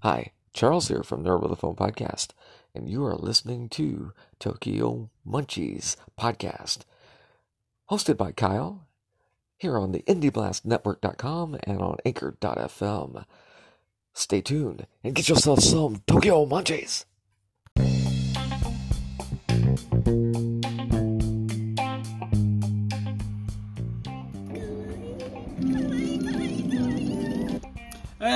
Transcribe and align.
Hi, 0.00 0.32
Charles 0.52 0.88
here 0.88 1.02
from 1.02 1.24
Nerd 1.24 1.42
with 1.42 1.50
a 1.52 1.56
Phone 1.56 1.74
Podcast, 1.74 2.28
and 2.74 2.88
you 2.88 3.02
are 3.04 3.16
listening 3.16 3.70
to 3.70 4.12
Tokyo 4.38 5.10
Munchies 5.26 5.96
Podcast, 6.20 6.80
hosted 7.90 8.18
by 8.18 8.32
Kyle, 8.32 8.86
here 9.56 9.78
on 9.78 9.92
the 9.92 10.02
IndieBlastNetwork.com 10.02 11.58
and 11.64 11.80
on 11.80 11.96
Anchor.fm. 12.04 13.24
Stay 14.12 14.40
tuned 14.42 14.86
and 15.02 15.14
get 15.14 15.30
yourself 15.30 15.60
some 15.60 16.02
Tokyo 16.06 16.44
Munchies. 16.44 17.06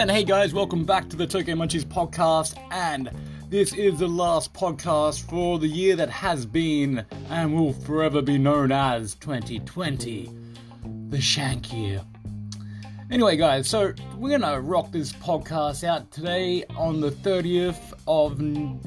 And 0.00 0.10
hey 0.10 0.24
guys, 0.24 0.54
welcome 0.54 0.86
back 0.86 1.10
to 1.10 1.16
the 1.16 1.26
Tokyo 1.26 1.54
Munchies 1.56 1.84
podcast. 1.84 2.58
And 2.70 3.10
this 3.50 3.74
is 3.74 3.98
the 3.98 4.08
last 4.08 4.54
podcast 4.54 5.28
for 5.28 5.58
the 5.58 5.68
year 5.68 5.94
that 5.94 6.08
has 6.08 6.46
been 6.46 7.04
and 7.28 7.54
will 7.54 7.74
forever 7.74 8.22
be 8.22 8.38
known 8.38 8.72
as 8.72 9.14
2020, 9.16 10.30
the 11.10 11.20
Shank 11.20 11.70
year. 11.74 12.00
Anyway, 13.10 13.36
guys, 13.36 13.68
so 13.68 13.92
we're 14.16 14.38
gonna 14.38 14.58
rock 14.58 14.90
this 14.90 15.12
podcast 15.12 15.84
out 15.84 16.10
today 16.10 16.64
on 16.78 17.02
the 17.02 17.10
30th 17.10 17.92
of 18.08 18.38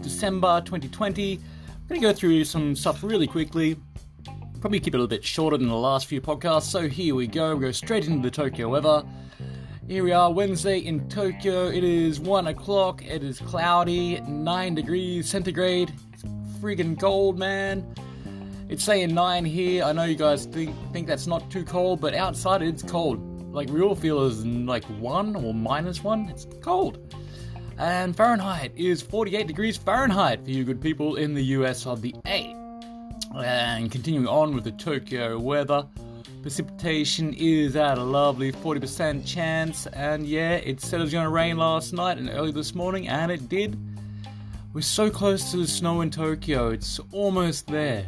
December 0.02 0.62
2020. 0.62 1.38
We're 1.38 1.96
gonna 1.96 2.02
go 2.02 2.12
through 2.12 2.44
some 2.46 2.76
stuff 2.76 3.04
really 3.04 3.28
quickly. 3.28 3.78
Probably 4.62 4.80
keep 4.80 4.96
it 4.96 4.98
a 4.98 5.02
little 5.02 5.08
bit 5.08 5.24
shorter 5.24 5.60
than 5.60 5.68
the 5.68 5.76
last 5.76 6.08
few 6.08 6.22
podcasts. 6.22 6.64
So 6.64 6.88
here 6.88 7.14
we 7.14 7.28
go. 7.28 7.56
We 7.56 7.62
go 7.62 7.72
straight 7.72 8.08
into 8.08 8.28
the 8.28 8.32
Tokyo 8.32 8.68
weather. 8.68 9.06
Here 9.86 10.02
we 10.02 10.14
are, 10.14 10.32
Wednesday 10.32 10.80
in 10.80 11.10
Tokyo. 11.10 11.68
It 11.68 11.84
is 11.84 12.18
1 12.18 12.48
o'clock. 12.48 13.04
It 13.06 13.22
is 13.22 13.40
cloudy, 13.40 14.22
9 14.22 14.76
degrees 14.76 15.30
centigrade. 15.30 15.94
It's 16.14 16.24
freaking 16.62 16.98
cold, 16.98 17.38
man. 17.38 17.86
It's 18.70 18.82
saying 18.82 19.14
9 19.14 19.44
here. 19.44 19.84
I 19.84 19.92
know 19.92 20.06
you 20.06 20.16
guys 20.16 20.46
think, 20.46 20.74
think 20.94 21.06
that's 21.06 21.28
not 21.28 21.52
too 21.52 21.66
cold, 21.66 22.00
but 22.00 22.14
outside 22.14 22.62
it's 22.62 22.82
cold. 22.82 23.54
Like, 23.54 23.68
real 23.70 23.94
feel 23.94 24.24
is 24.24 24.46
like 24.46 24.86
1 24.86 25.36
or 25.36 25.54
minus 25.54 26.02
1. 26.02 26.30
It's 26.30 26.48
cold. 26.62 27.14
And 27.78 28.16
Fahrenheit 28.16 28.72
is 28.78 29.02
48 29.02 29.48
degrees 29.48 29.76
Fahrenheit 29.76 30.46
for 30.46 30.52
you 30.52 30.64
good 30.64 30.82
people 30.82 31.18
in 31.18 31.34
the 31.34 31.44
US 31.58 31.86
of 31.86 32.02
the 32.02 32.16
A. 32.26 32.56
And 33.36 33.92
continuing 33.92 34.28
on 34.28 34.56
with 34.56 34.64
the 34.64 34.72
Tokyo 34.72 35.38
weather. 35.38 35.86
Precipitation 36.44 37.34
is 37.38 37.78
at 37.78 37.98
a 37.98 38.04
lovely 38.04 38.52
40% 38.52 39.26
chance, 39.26 39.88
and 39.88 40.28
yeah, 40.28 40.56
it 40.56 40.82
said 40.82 41.00
it 41.00 41.04
was 41.04 41.14
going 41.14 41.24
to 41.24 41.30
rain 41.30 41.56
last 41.56 41.94
night 41.94 42.18
and 42.18 42.30
early 42.30 42.52
this 42.52 42.76
morning, 42.76 43.08
and 43.08 43.32
it 43.32 43.48
did. 43.48 43.80
We're 44.74 44.82
so 44.82 45.10
close 45.10 45.52
to 45.52 45.58
the 45.58 45.68
snow 45.68 46.02
in 46.02 46.12
Tokyo, 46.12 46.72
it's 46.72 47.00
almost 47.14 47.68
there. 47.68 48.06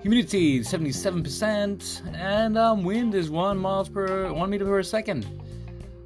Humidity 0.00 0.60
77%, 0.60 2.14
and 2.14 2.56
um, 2.56 2.82
wind 2.82 3.14
is 3.14 3.28
1 3.28 3.58
miles 3.58 3.90
per 3.90 4.32
1 4.32 4.48
meter 4.48 4.64
per 4.64 4.82
second. 4.82 5.26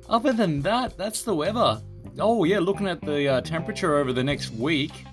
Other 0.09 0.33
than 0.33 0.61
that, 0.63 0.99
that's 0.99 1.23
the 1.23 1.37
weather. 1.37 1.81
Oh 2.19 2.43
yeah, 2.43 2.59
looking 2.59 2.89
at 2.89 3.01
the 3.01 3.29
uh, 3.29 3.41
temperature 3.43 3.95
over 3.95 4.13
the 4.13 4.25
next 4.25 4.51
week, 4.51 5.05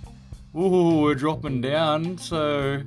ooh, 0.58 1.02
we're 1.02 1.14
dropping 1.14 1.62
down, 1.62 2.18
so 2.18 2.82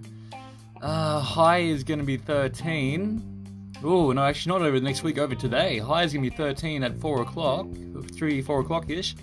uh, 0.82 1.20
high 1.20 1.58
is 1.58 1.84
going 1.84 2.00
to 2.00 2.04
be 2.04 2.16
13. 2.16 3.72
Oh, 3.84 4.12
no, 4.12 4.22
actually, 4.22 4.58
not 4.58 4.62
over 4.62 4.78
the 4.78 4.84
next 4.84 5.02
week, 5.02 5.18
over 5.18 5.34
today. 5.34 5.78
High 5.78 6.04
is 6.04 6.12
going 6.12 6.24
to 6.24 6.30
be 6.30 6.36
13 6.36 6.82
at 6.82 6.96
4 6.98 7.22
o'clock, 7.22 7.66
3, 8.14 8.42
4 8.42 8.60
o'clock 8.60 8.90
ish. 8.90 9.16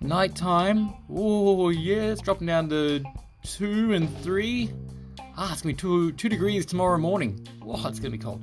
Nighttime, 0.00 0.92
oh, 1.10 1.70
yeah, 1.70 2.12
it's 2.12 2.20
dropping 2.20 2.46
down 2.46 2.68
to 2.70 3.02
2 3.44 3.92
and 3.92 4.14
3. 4.18 4.70
Ah, 5.36 5.52
it's 5.52 5.62
going 5.62 5.76
to 5.76 6.08
be 6.08 6.10
2, 6.10 6.12
2 6.12 6.28
degrees 6.28 6.66
tomorrow 6.66 6.98
morning. 6.98 7.46
Oh, 7.62 7.86
it's 7.86 7.98
going 7.98 8.12
to 8.12 8.18
be 8.18 8.18
cold. 8.18 8.42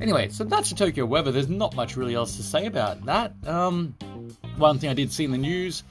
Anyway, 0.00 0.28
so 0.30 0.44
that's 0.44 0.70
the 0.70 0.76
Tokyo 0.76 1.04
weather. 1.04 1.30
There's 1.30 1.48
not 1.48 1.74
much 1.74 1.96
really 1.96 2.14
else 2.14 2.36
to 2.36 2.42
say 2.42 2.66
about 2.66 3.04
that. 3.06 3.34
Um, 3.46 3.94
one 4.56 4.78
thing 4.78 4.88
I 4.90 4.94
did 4.94 5.12
see 5.12 5.24
in 5.24 5.30
the 5.30 5.38
news 5.38 5.82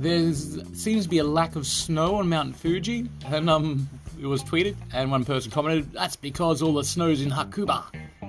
there 0.00 0.32
seems 0.32 1.04
to 1.04 1.08
be 1.08 1.18
a 1.18 1.24
lack 1.24 1.56
of 1.56 1.66
snow 1.66 2.16
on 2.16 2.28
Mount 2.28 2.56
Fuji, 2.56 3.10
and 3.26 3.50
um, 3.50 3.88
it 4.20 4.26
was 4.26 4.42
tweeted, 4.44 4.76
and 4.92 5.10
one 5.10 5.24
person 5.24 5.50
commented, 5.50 5.92
"That's 5.92 6.16
because 6.16 6.62
all 6.62 6.74
the 6.74 6.84
snow's 6.84 7.22
in 7.22 7.30
Hakuba." 7.30 7.84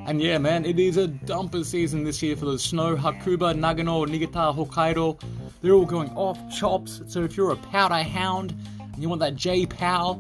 And 0.07 0.22
yeah, 0.22 0.38
man, 0.38 0.66
it 0.66 0.79
is 0.79 0.97
a 0.97 1.07
dumper 1.07 1.63
season 1.63 2.03
this 2.03 2.22
year 2.24 2.35
for 2.35 2.46
the 2.46 2.57
snow. 2.57 2.96
Hakuba, 2.96 3.53
Nagano, 3.53 4.07
Niigata, 4.07 4.51
Hokkaido, 4.56 5.22
they're 5.62 5.74
all 5.74 5.85
going 5.85 6.09
off 6.12 6.40
chops. 6.51 7.01
So 7.07 7.24
if 7.24 7.38
you're 7.38 7.51
a 7.51 7.57
powder 7.57 8.01
hound 8.01 8.56
and 8.94 9.01
you 9.01 9.09
want 9.09 9.19
that 9.22 9.35
J 9.35 9.66
Pow, 9.66 10.13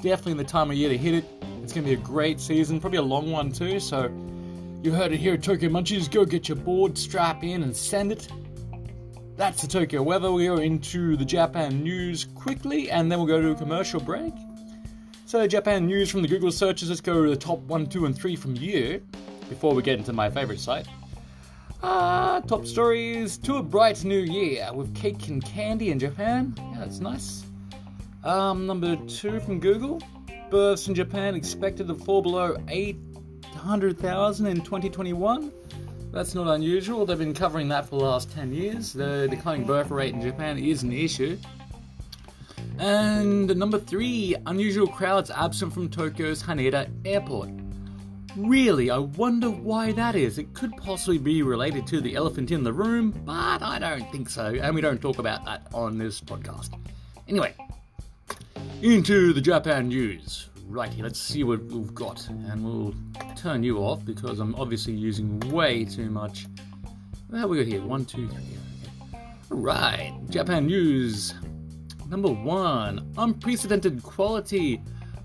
definitely 0.00 0.34
the 0.34 0.44
time 0.44 0.70
of 0.70 0.76
year 0.76 0.88
to 0.88 0.96
hit 0.96 1.14
it. 1.14 1.24
It's 1.62 1.72
going 1.72 1.84
to 1.84 1.94
be 1.96 2.00
a 2.00 2.04
great 2.04 2.40
season, 2.40 2.80
probably 2.80 2.98
a 2.98 3.02
long 3.02 3.30
one 3.30 3.52
too. 3.52 3.80
So 3.80 4.10
you 4.82 4.92
heard 4.92 5.12
it 5.12 5.18
here 5.18 5.34
at 5.34 5.42
Tokyo 5.42 5.68
Munchies. 5.68 6.10
Go 6.10 6.24
get 6.24 6.48
your 6.48 6.56
board, 6.56 6.96
strap 6.96 7.42
in, 7.42 7.62
and 7.62 7.76
send 7.76 8.12
it. 8.12 8.28
That's 9.36 9.60
the 9.60 9.68
Tokyo 9.68 10.02
weather. 10.02 10.32
We 10.32 10.48
are 10.48 10.62
into 10.62 11.16
the 11.16 11.24
Japan 11.24 11.82
news 11.82 12.24
quickly, 12.24 12.90
and 12.90 13.12
then 13.12 13.18
we'll 13.18 13.28
go 13.28 13.42
to 13.42 13.50
a 13.50 13.54
commercial 13.54 14.00
break. 14.00 14.32
So, 15.26 15.44
Japan 15.44 15.86
news 15.86 16.08
from 16.08 16.22
the 16.22 16.28
Google 16.28 16.52
searches. 16.52 16.88
Let's 16.88 17.00
go 17.00 17.24
to 17.24 17.30
the 17.30 17.34
top 17.36 17.58
one, 17.62 17.88
two, 17.88 18.06
and 18.06 18.16
three 18.16 18.36
from 18.36 18.54
you 18.54 19.02
before 19.48 19.74
we 19.74 19.82
get 19.82 19.98
into 19.98 20.12
my 20.12 20.30
favorite 20.30 20.60
site. 20.60 20.86
Ah, 21.82 22.40
top 22.46 22.64
stories 22.64 23.36
to 23.38 23.56
a 23.56 23.62
bright 23.62 24.04
new 24.04 24.20
year 24.20 24.68
with 24.72 24.94
cake 24.94 25.26
and 25.26 25.44
candy 25.44 25.90
in 25.90 25.98
Japan. 25.98 26.54
Yeah, 26.56 26.78
that's 26.78 27.00
nice. 27.00 27.42
Um, 28.22 28.68
number 28.68 28.94
two 29.08 29.40
from 29.40 29.58
Google. 29.58 30.00
Births 30.48 30.86
in 30.86 30.94
Japan 30.94 31.34
expected 31.34 31.88
to 31.88 31.96
fall 31.96 32.22
below 32.22 32.56
800,000 32.68 34.46
in 34.46 34.60
2021. 34.60 35.52
That's 36.12 36.36
not 36.36 36.46
unusual. 36.46 37.04
They've 37.04 37.18
been 37.18 37.34
covering 37.34 37.66
that 37.70 37.88
for 37.88 37.98
the 37.98 38.04
last 38.04 38.30
10 38.30 38.54
years. 38.54 38.92
The 38.92 39.26
declining 39.28 39.66
birth 39.66 39.90
rate 39.90 40.14
in 40.14 40.22
Japan 40.22 40.56
is 40.56 40.84
an 40.84 40.92
issue. 40.92 41.36
And 42.78 43.56
number 43.56 43.78
three, 43.78 44.36
unusual 44.46 44.86
crowds 44.86 45.30
absent 45.30 45.72
from 45.72 45.88
Tokyo's 45.88 46.42
Haneda 46.42 46.90
Airport. 47.06 47.50
Really, 48.36 48.90
I 48.90 48.98
wonder 48.98 49.48
why 49.48 49.92
that 49.92 50.14
is. 50.14 50.36
It 50.36 50.52
could 50.52 50.76
possibly 50.76 51.16
be 51.16 51.42
related 51.42 51.86
to 51.86 52.02
the 52.02 52.14
elephant 52.14 52.50
in 52.50 52.62
the 52.62 52.72
room, 52.72 53.12
but 53.24 53.62
I 53.62 53.78
don't 53.78 54.12
think 54.12 54.28
so, 54.28 54.54
and 54.60 54.74
we 54.74 54.82
don't 54.82 55.00
talk 55.00 55.18
about 55.18 55.44
that 55.46 55.66
on 55.72 55.96
this 55.96 56.20
podcast. 56.20 56.78
Anyway, 57.28 57.54
into 58.82 59.32
the 59.32 59.40
Japan 59.40 59.88
news. 59.88 60.50
Righty, 60.68 61.00
let's 61.00 61.18
see 61.18 61.44
what 61.44 61.64
we've 61.64 61.94
got, 61.94 62.28
and 62.28 62.62
we'll 62.62 62.94
turn 63.36 63.62
you 63.62 63.78
off 63.78 64.04
because 64.04 64.38
I'm 64.38 64.54
obviously 64.56 64.92
using 64.92 65.40
way 65.50 65.86
too 65.86 66.10
much. 66.10 66.46
What 67.30 67.48
we 67.48 67.56
got 67.56 67.66
here? 67.66 67.80
One, 67.80 68.04
two, 68.04 68.28
three. 68.28 68.58
Okay. 69.14 69.24
Alright, 69.50 70.28
Japan 70.28 70.66
news. 70.66 71.34
Number 72.08 72.28
one, 72.28 73.12
unprecedented 73.18 74.00
quality 74.00 74.80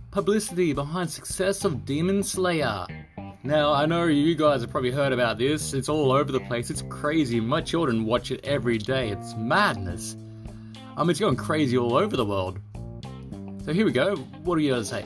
publicity 0.09 0.73
behind 0.73 1.11
success 1.11 1.63
of 1.63 1.85
Demon 1.85 2.23
Slayer. 2.23 2.87
Now, 3.43 3.71
I 3.71 3.85
know 3.85 4.05
you 4.05 4.33
guys 4.33 4.61
have 4.61 4.71
probably 4.71 4.89
heard 4.89 5.13
about 5.13 5.37
this. 5.37 5.73
It's 5.73 5.89
all 5.89 6.11
over 6.11 6.31
the 6.31 6.39
place. 6.39 6.71
It's 6.71 6.83
crazy. 6.89 7.39
My 7.39 7.61
children 7.61 8.03
watch 8.03 8.31
it 8.31 8.43
every 8.43 8.79
day. 8.79 9.09
It's 9.09 9.35
madness. 9.35 10.15
I 10.97 11.03
mean, 11.03 11.11
it's 11.11 11.19
going 11.19 11.35
crazy 11.35 11.77
all 11.77 11.95
over 11.95 12.17
the 12.17 12.25
world. 12.25 12.59
So 13.63 13.73
here 13.73 13.85
we 13.85 13.91
go. 13.91 14.15
What 14.43 14.57
do 14.57 14.63
you 14.63 14.73
guys 14.73 14.89
say? 14.89 15.05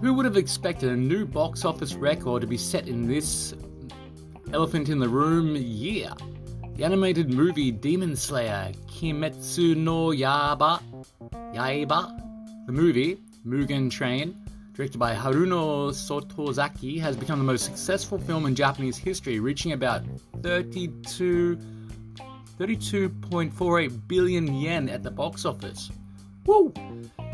Who 0.00 0.14
would 0.14 0.24
have 0.24 0.36
expected 0.36 0.90
a 0.90 0.96
new 0.96 1.24
box 1.24 1.64
office 1.64 1.94
record 1.94 2.40
to 2.40 2.46
be 2.48 2.58
set 2.58 2.88
in 2.88 3.06
this 3.06 3.54
elephant 4.52 4.88
in 4.88 4.98
the 4.98 5.08
room 5.08 5.54
year? 5.54 6.10
The 6.76 6.84
animated 6.84 7.32
movie 7.32 7.70
Demon 7.70 8.16
Slayer 8.16 8.72
Kimetsu 8.86 9.76
no 9.76 10.08
Yaiba, 10.08 10.80
Yaiba, 11.54 12.66
the 12.66 12.72
movie 12.72 13.20
Mugen 13.46 13.90
Train, 13.90 14.36
directed 14.72 14.98
by 14.98 15.14
Haruo 15.14 15.90
Sotozaki, 15.92 16.98
has 17.00 17.14
become 17.16 17.38
the 17.38 17.44
most 17.44 17.64
successful 17.64 18.18
film 18.18 18.46
in 18.46 18.54
Japanese 18.54 18.96
history, 18.96 19.38
reaching 19.38 19.72
about 19.72 20.02
32 20.42 21.58
32.48 22.58 24.08
billion 24.08 24.54
yen 24.54 24.88
at 24.88 25.02
the 25.02 25.10
box 25.10 25.44
office. 25.44 25.90
Woo! 26.46 26.72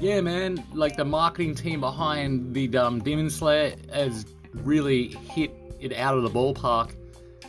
Yeah, 0.01 0.21
man, 0.21 0.65
like 0.73 0.97
the 0.97 1.05
marketing 1.05 1.55
team 1.55 1.81
behind 1.81 2.55
the 2.55 2.77
um, 2.77 3.01
Demon 3.01 3.31
Slayer 3.31 3.77
has 3.93 4.27
really 4.53 5.09
hit 5.09 5.53
it 5.81 5.93
out 5.93 6.17
of 6.17 6.23
the 6.23 6.31
ballpark. 6.31 6.95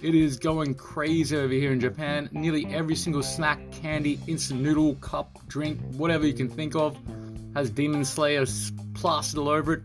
It 0.01 0.15
is 0.15 0.37
going 0.37 0.75
crazy 0.75 1.35
over 1.35 1.51
here 1.51 1.73
in 1.73 1.79
Japan. 1.81 2.29
Nearly 2.31 2.65
every 2.67 2.95
single 2.95 3.21
snack, 3.21 3.59
candy, 3.71 4.17
instant 4.27 4.61
noodle, 4.61 4.95
cup, 4.95 5.45
drink, 5.49 5.77
whatever 5.97 6.25
you 6.25 6.33
can 6.33 6.47
think 6.47 6.73
of, 6.73 6.97
has 7.53 7.69
Demon 7.69 8.05
Slayer 8.05 8.45
plastered 8.93 9.39
all 9.39 9.49
over 9.49 9.73
it. 9.73 9.81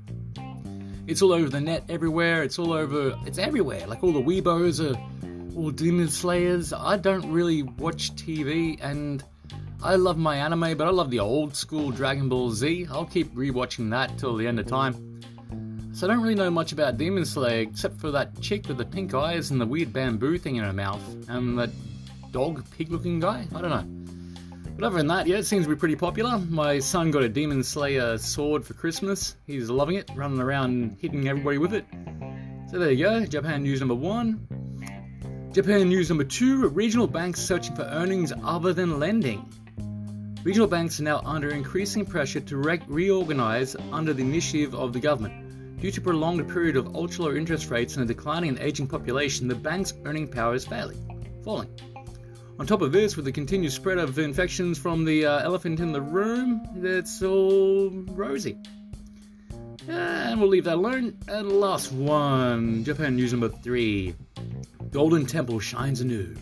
It's 1.09 1.21
all 1.21 1.33
over 1.33 1.49
the 1.49 1.61
net 1.61 1.83
everywhere. 1.89 2.45
It's 2.45 2.61
all 2.61 2.73
over. 2.73 3.19
It's 3.27 3.39
everywhere. 3.39 3.89
Like 3.89 4.05
all 4.05 4.13
the 4.13 4.23
weebos 4.23 4.79
are 4.79 4.97
all 5.59 5.73
Demon 5.73 6.09
Slayers. 6.09 6.73
I 6.73 6.97
don't 6.97 7.29
really 7.33 7.65
watch 7.65 8.15
TV 8.15 8.79
and 8.81 9.25
I 9.83 9.97
love 9.97 10.17
my 10.17 10.37
anime, 10.37 10.77
but 10.77 10.87
I 10.87 10.91
love 10.91 11.11
the 11.11 11.19
old 11.19 11.57
school 11.57 11.91
Dragon 11.91 12.29
Ball 12.29 12.53
Z. 12.53 12.87
I'll 12.89 13.05
keep 13.05 13.35
rewatching 13.35 13.91
that 13.91 14.17
till 14.17 14.37
the 14.37 14.47
end 14.47 14.61
of 14.61 14.67
time. 14.67 15.14
So 15.95 16.09
I 16.09 16.11
don't 16.13 16.23
really 16.25 16.35
know 16.35 16.51
much 16.51 16.73
about 16.73 16.99
Demon 16.99 17.25
Slayer 17.25 17.61
except 17.61 18.01
for 18.01 18.11
that 18.11 18.41
chick 18.41 18.67
with 18.67 18.79
the 18.79 18.85
pink 18.85 19.15
eyes 19.15 19.53
and 19.53 19.61
the 19.61 19.67
weird 19.67 19.93
bamboo 19.93 20.39
thing 20.39 20.57
in 20.57 20.65
her 20.65 20.73
mouth, 20.73 21.01
and 21.29 21.57
that 21.57 21.71
dog 22.33 22.65
pig 22.77 22.91
looking 22.91 23.21
guy. 23.21 23.47
I 23.55 23.61
don't 23.61 23.71
know. 23.71 24.73
But 24.75 24.87
other 24.87 24.97
than 24.97 25.07
that, 25.07 25.29
yeah, 25.29 25.37
it 25.37 25.45
seems 25.45 25.67
to 25.67 25.71
be 25.71 25.77
pretty 25.77 25.95
popular. 25.95 26.37
My 26.39 26.81
son 26.81 27.13
got 27.13 27.23
a 27.23 27.29
Demon 27.29 27.63
Slayer 27.63 28.19
sword 28.19 28.67
for 28.67 28.75
Christmas. 28.75 29.37
He's 29.47 29.71
loving 29.71 29.95
it, 29.95 30.11
running 30.17 30.41
around 30.41 30.97
hitting 31.01 31.29
everybody 31.29 31.59
with 31.59 31.73
it. 31.73 31.85
So 32.73 32.81
there 32.81 32.91
you 32.91 33.05
go, 33.05 33.25
Japan 33.25 33.63
news 33.63 33.79
number 33.79 33.95
one. 33.95 34.49
Japan 35.53 35.89
news 35.89 36.09
number 36.09 36.25
two 36.25 36.67
regional 36.71 37.07
banks 37.07 37.39
searching 37.41 37.77
for 37.77 37.83
earnings 37.83 38.33
other 38.43 38.73
than 38.73 38.99
lending. 38.99 39.49
Regional 40.43 40.67
banks 40.67 40.99
are 40.99 41.05
now 41.05 41.21
under 41.25 41.51
increasing 41.51 42.05
pressure 42.05 42.41
to 42.41 42.57
re- 42.57 42.83
reorganize 42.89 43.77
under 43.93 44.13
the 44.13 44.23
initiative 44.23 44.75
of 44.75 44.93
the 44.93 44.99
government. 44.99 45.44
Due 45.85 45.91
to 45.91 46.01
prolonged 46.01 46.49
period 46.49 46.77
of 46.77 46.97
ultra 46.97 47.25
low 47.25 47.35
interest 47.35 47.69
rates 47.69 47.97
and 47.97 48.05
a 48.05 48.15
declining 48.15 48.49
and 48.49 48.59
aging 48.59 48.87
population, 48.87 49.49
the 49.49 49.55
bank's 49.55 49.93
earning 50.07 50.27
power 50.27 50.55
is 50.55 50.65
failing, 50.65 50.97
falling. 51.45 51.69
On 52.59 52.67
top 52.67 52.81
of 52.81 52.91
this, 52.91 53.17
with 53.17 53.27
the 53.27 53.33
continued 53.33 53.71
spread 53.71 53.99
of 53.99 54.19
infections 54.19 54.79
from 54.79 55.05
the 55.05 55.27
uh, 55.27 55.41
elephant 55.41 55.81
in 55.81 55.93
the 55.93 56.01
room, 56.01 56.67
that's 56.77 57.23
all 57.23 57.91
rosy. 57.91 58.57
And 59.87 60.41
we'll 60.41 60.49
leave 60.49 60.65
that 60.65 60.77
alone. 60.77 61.19
And 61.29 61.53
last 61.53 61.93
one 61.93 62.83
Japan 62.83 63.15
news 63.17 63.35
number 63.35 63.51
three 63.51 64.15
Golden 64.91 65.27
Temple 65.27 65.61
shines 65.61 66.01
anew. 66.01 66.35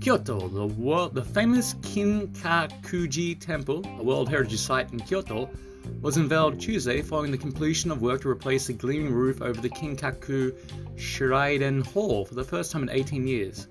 Kyoto, 0.00 0.46
the, 0.46 0.66
world, 0.66 1.16
the 1.16 1.24
famous 1.24 1.74
Kinkakuji 1.74 3.40
Temple, 3.40 3.84
a 3.98 4.04
World 4.04 4.28
Heritage 4.28 4.60
Site 4.60 4.92
in 4.92 5.00
Kyoto, 5.00 5.50
was 6.00 6.16
unveiled 6.16 6.60
Tuesday 6.60 7.02
following 7.02 7.30
the 7.30 7.38
completion 7.38 7.90
of 7.90 8.02
work 8.02 8.22
to 8.22 8.28
replace 8.28 8.66
the 8.66 8.72
gleaming 8.72 9.12
roof 9.12 9.42
over 9.42 9.60
the 9.60 9.68
Kinkaku 9.68 10.52
Shariden 10.96 11.86
Hall 11.86 12.24
for 12.24 12.34
the 12.34 12.44
first 12.44 12.72
time 12.72 12.82
in 12.82 12.90
18 12.90 13.26
years. 13.26 13.66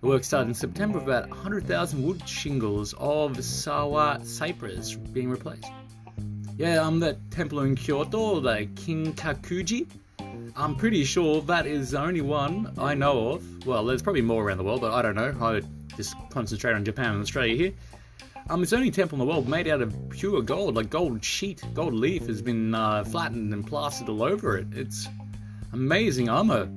The 0.00 0.06
work 0.06 0.24
started 0.24 0.48
in 0.48 0.54
September 0.54 0.98
with 0.98 1.08
about 1.08 1.28
100,000 1.28 2.02
wood 2.02 2.28
shingles 2.28 2.94
of 2.98 3.42
Sawa 3.44 4.20
cypress 4.24 4.94
being 4.94 5.30
replaced. 5.30 5.66
Yeah, 6.56 6.78
um, 6.78 7.00
that 7.00 7.30
temple 7.30 7.60
in 7.60 7.74
Kyoto, 7.74 8.40
the 8.40 8.66
Kinkakuji, 8.74 9.88
I'm 10.56 10.76
pretty 10.76 11.04
sure 11.04 11.42
that 11.42 11.66
is 11.66 11.90
the 11.90 12.00
only 12.00 12.20
one 12.20 12.72
I 12.78 12.94
know 12.94 13.30
of. 13.30 13.66
Well, 13.66 13.84
there's 13.84 14.02
probably 14.02 14.22
more 14.22 14.44
around 14.44 14.58
the 14.58 14.64
world, 14.64 14.80
but 14.80 14.92
I 14.92 15.02
don't 15.02 15.16
know. 15.16 15.34
I 15.40 15.62
just 15.96 16.14
concentrate 16.30 16.74
on 16.74 16.84
Japan 16.84 17.14
and 17.14 17.22
Australia 17.22 17.56
here. 17.56 17.72
Um, 18.50 18.60
it's 18.60 18.72
the 18.72 18.76
only 18.76 18.90
temple 18.90 19.16
in 19.16 19.20
the 19.20 19.32
world 19.32 19.48
made 19.48 19.68
out 19.68 19.80
of 19.80 19.94
pure 20.10 20.42
gold, 20.42 20.74
like 20.76 20.90
gold 20.90 21.24
sheet, 21.24 21.62
gold 21.72 21.94
leaf 21.94 22.26
has 22.26 22.42
been 22.42 22.74
uh, 22.74 23.02
flattened 23.04 23.54
and 23.54 23.66
plastered 23.66 24.10
all 24.10 24.22
over 24.22 24.58
it. 24.58 24.66
It's 24.72 25.08
amazing. 25.72 26.28
I'm 26.28 26.50
a, 26.50 26.68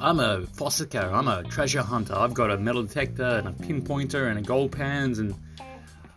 I'm 0.00 0.18
a 0.18 0.40
fossicker. 0.40 1.12
I'm 1.12 1.28
a 1.28 1.44
treasure 1.44 1.82
hunter. 1.82 2.14
I've 2.16 2.34
got 2.34 2.50
a 2.50 2.58
metal 2.58 2.82
detector 2.82 3.24
and 3.24 3.46
a 3.46 3.52
pinpointer 3.52 4.28
and 4.28 4.40
a 4.40 4.42
gold 4.42 4.72
pans, 4.72 5.20
and 5.20 5.36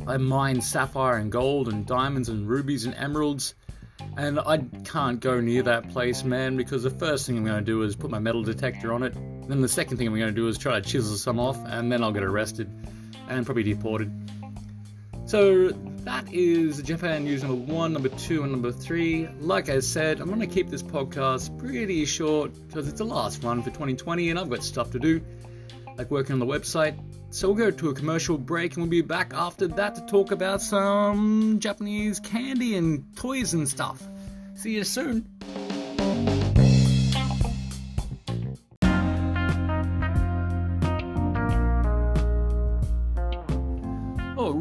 I 0.07 0.17
mine 0.17 0.61
sapphire 0.61 1.17
and 1.17 1.31
gold 1.31 1.67
and 1.67 1.85
diamonds 1.85 2.27
and 2.29 2.49
rubies 2.49 2.85
and 2.85 2.95
emeralds. 2.95 3.53
And 4.17 4.39
I 4.39 4.57
can't 4.83 5.19
go 5.19 5.39
near 5.39 5.61
that 5.61 5.89
place, 5.89 6.23
man, 6.23 6.57
because 6.57 6.81
the 6.81 6.89
first 6.89 7.27
thing 7.27 7.37
I'm 7.37 7.45
going 7.45 7.59
to 7.59 7.61
do 7.63 7.83
is 7.83 7.95
put 7.95 8.09
my 8.09 8.17
metal 8.17 8.41
detector 8.41 8.93
on 8.93 9.03
it. 9.03 9.13
Then 9.47 9.61
the 9.61 9.69
second 9.69 9.97
thing 9.97 10.07
I'm 10.07 10.15
going 10.15 10.25
to 10.25 10.31
do 10.31 10.47
is 10.47 10.57
try 10.57 10.79
to 10.79 10.81
chisel 10.81 11.17
some 11.17 11.39
off, 11.39 11.57
and 11.67 11.91
then 11.91 12.03
I'll 12.03 12.11
get 12.11 12.23
arrested 12.23 12.67
and 13.29 13.45
probably 13.45 13.61
deported. 13.61 14.11
So 15.25 15.69
that 16.03 16.25
is 16.33 16.81
Japan 16.81 17.23
news 17.23 17.43
number 17.43 17.71
one, 17.71 17.93
number 17.93 18.09
two, 18.09 18.43
and 18.43 18.51
number 18.51 18.71
three. 18.71 19.27
Like 19.39 19.69
I 19.69 19.79
said, 19.79 20.19
I'm 20.19 20.27
going 20.27 20.39
to 20.39 20.47
keep 20.47 20.69
this 20.69 20.83
podcast 20.83 21.57
pretty 21.57 22.05
short 22.05 22.51
because 22.67 22.87
it's 22.87 22.97
the 22.97 23.05
last 23.05 23.43
one 23.43 23.61
for 23.61 23.69
2020 23.69 24.29
and 24.29 24.39
I've 24.39 24.49
got 24.49 24.63
stuff 24.63 24.91
to 24.91 24.99
do, 24.99 25.21
like 25.97 26.11
working 26.11 26.33
on 26.33 26.39
the 26.39 26.45
website. 26.45 26.97
So 27.29 27.47
we'll 27.47 27.57
go 27.57 27.71
to 27.71 27.89
a 27.89 27.93
commercial 27.93 28.37
break 28.37 28.73
and 28.73 28.83
we'll 28.83 28.89
be 28.89 29.01
back 29.01 29.33
after 29.33 29.67
that 29.67 29.95
to 29.95 30.05
talk 30.05 30.31
about 30.31 30.61
some 30.61 31.59
Japanese 31.59 32.19
candy 32.19 32.75
and 32.75 33.05
toys 33.15 33.53
and 33.53 33.69
stuff. 33.69 34.01
See 34.55 34.73
you 34.75 34.83
soon. 34.83 35.25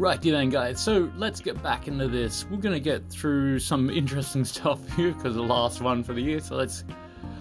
Alrighty 0.01 0.31
then, 0.31 0.49
guys. 0.49 0.81
So 0.81 1.11
let's 1.15 1.39
get 1.39 1.61
back 1.61 1.87
into 1.87 2.07
this. 2.07 2.47
We're 2.49 2.57
gonna 2.57 2.79
get 2.79 3.07
through 3.11 3.59
some 3.59 3.87
interesting 3.91 4.43
stuff 4.45 4.79
here 4.95 5.11
because 5.11 5.35
the 5.35 5.43
last 5.43 5.79
one 5.79 6.03
for 6.03 6.13
the 6.13 6.21
year. 6.21 6.39
So 6.39 6.55
let's 6.55 6.83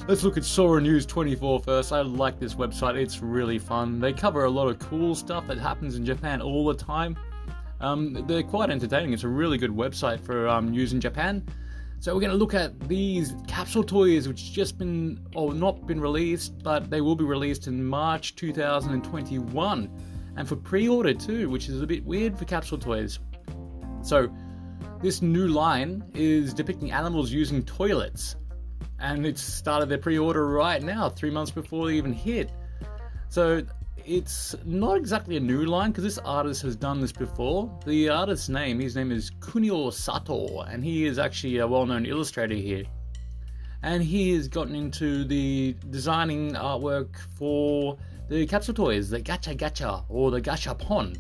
Let's 0.07 0.25
look 0.25 0.37
at 0.37 0.45
Sora 0.45 0.79
News 0.83 1.07
24 1.07 1.61
first. 1.61 1.91
I 1.91 2.03
like 2.03 2.39
this 2.39 2.57
website, 2.57 2.97
it's 2.97 3.23
really 3.23 3.59
fun. 3.59 3.99
They 3.99 4.12
cover 4.12 4.45
a 4.45 4.51
lot 4.51 4.69
of 4.69 4.79
cool 4.79 5.15
stuff 5.15 5.47
that 5.47 5.57
happens 5.57 5.97
in 5.97 6.05
Japan 6.05 6.43
all 6.43 6.67
the 6.67 6.75
time. 6.75 7.17
Um, 7.81 8.27
they're 8.27 8.43
quite 8.43 8.69
entertaining. 8.69 9.15
It's 9.15 9.25
a 9.25 9.29
really 9.29 9.57
good 9.57 9.71
website 9.71 10.21
for 10.21 10.47
um, 10.47 10.71
news 10.71 10.93
in 10.93 11.01
Japan. 11.01 11.43
So 11.99 12.15
we're 12.15 12.21
going 12.21 12.33
to 12.33 12.37
look 12.37 12.53
at 12.53 12.79
these 12.89 13.35
capsule 13.47 13.85
toys, 13.85 14.29
which 14.29 14.53
just 14.53 14.77
been 14.77 15.19
or 15.35 15.55
not 15.55 15.87
been 15.87 16.01
released, 16.01 16.62
but 16.62 16.91
they 16.91 17.01
will 17.01 17.17
be 17.17 17.25
released 17.25 17.69
in 17.69 17.83
March 17.83 18.37
2021, 18.37 19.91
and 20.37 20.49
for 20.49 20.56
pre-order 20.56 21.15
too, 21.15 21.49
which 21.49 21.69
is 21.69 21.82
a 21.82 21.87
bit 21.87 22.05
weird 22.05 22.38
for 22.38 22.44
capsule 22.44 22.79
toys. 22.79 23.19
So 24.03 24.31
this 25.03 25.23
new 25.23 25.49
line 25.49 26.05
is 26.15 26.55
depicting 26.55 26.93
animals 26.93 27.31
using 27.31 27.62
toilets 27.62 28.37
and 28.99 29.27
it's 29.27 29.43
started 29.43 29.88
their 29.88 29.99
pre-order 29.99 30.49
right 30.49 30.82
now, 30.82 31.09
three 31.09 31.31
months 31.31 31.50
before 31.50 31.87
they 31.87 31.94
even 31.94 32.12
hit. 32.12 32.53
So 33.29 33.62
it's 34.05 34.55
not 34.65 34.97
exactly 34.97 35.37
a 35.37 35.41
new 35.41 35.65
line 35.65 35.91
because 35.91 36.05
this 36.05 36.19
artist 36.19 36.62
has 36.62 36.76
done 36.76 37.00
this 37.00 37.12
before. 37.12 37.71
The 37.87 38.09
artist's 38.09 38.49
name, 38.49 38.81
his 38.81 38.97
name 38.97 39.11
is 39.11 39.31
Kunio 39.41 39.93
Sato, 39.93 40.62
and 40.62 40.85
he 40.85 41.06
is 41.06 41.19
actually 41.19 41.59
a 41.59 41.67
well-known 41.67 42.06
illustrator 42.06 42.55
here. 42.55 42.85
And 43.83 44.03
he 44.03 44.35
has 44.35 44.49
gotten 44.49 44.75
into 44.75 45.25
the 45.25 45.75
designing 45.88 46.53
artwork 46.53 47.17
for 47.38 47.97
the 48.31 48.47
capsule 48.47 48.75
toys, 48.75 49.11
the 49.11 49.21
Gacha 49.21 49.56
Gacha 49.56 50.05
or 50.09 50.31
the 50.31 50.41
Gashapon. 50.41 51.19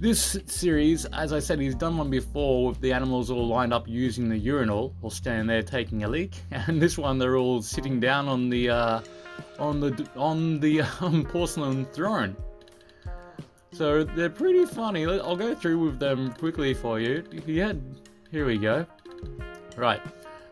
This 0.00 0.36
series, 0.46 1.04
as 1.06 1.32
I 1.32 1.38
said, 1.38 1.60
he's 1.60 1.76
done 1.76 1.96
one 1.96 2.10
before 2.10 2.66
with 2.66 2.80
the 2.80 2.92
animals 2.92 3.30
all 3.30 3.46
lined 3.46 3.72
up 3.72 3.86
using 3.86 4.28
the 4.28 4.36
urinal 4.36 4.96
or 5.00 5.12
standing 5.12 5.46
there 5.46 5.62
taking 5.62 6.02
a 6.02 6.08
leak, 6.08 6.34
and 6.50 6.82
this 6.82 6.98
one 6.98 7.18
they're 7.18 7.36
all 7.36 7.62
sitting 7.62 8.00
down 8.00 8.26
on 8.26 8.50
the 8.50 8.68
uh, 8.68 9.00
on 9.60 9.78
the 9.78 10.08
on 10.16 10.58
the 10.58 10.80
um, 11.00 11.24
porcelain 11.24 11.84
throne. 11.86 12.36
So 13.70 14.02
they're 14.02 14.30
pretty 14.30 14.66
funny. 14.66 15.06
I'll 15.06 15.36
go 15.36 15.54
through 15.54 15.78
with 15.78 16.00
them 16.00 16.32
quickly 16.32 16.74
for 16.74 16.98
you. 16.98 17.22
Yeah, 17.46 17.74
here 18.32 18.44
we 18.44 18.58
go. 18.58 18.86
Right. 19.76 20.00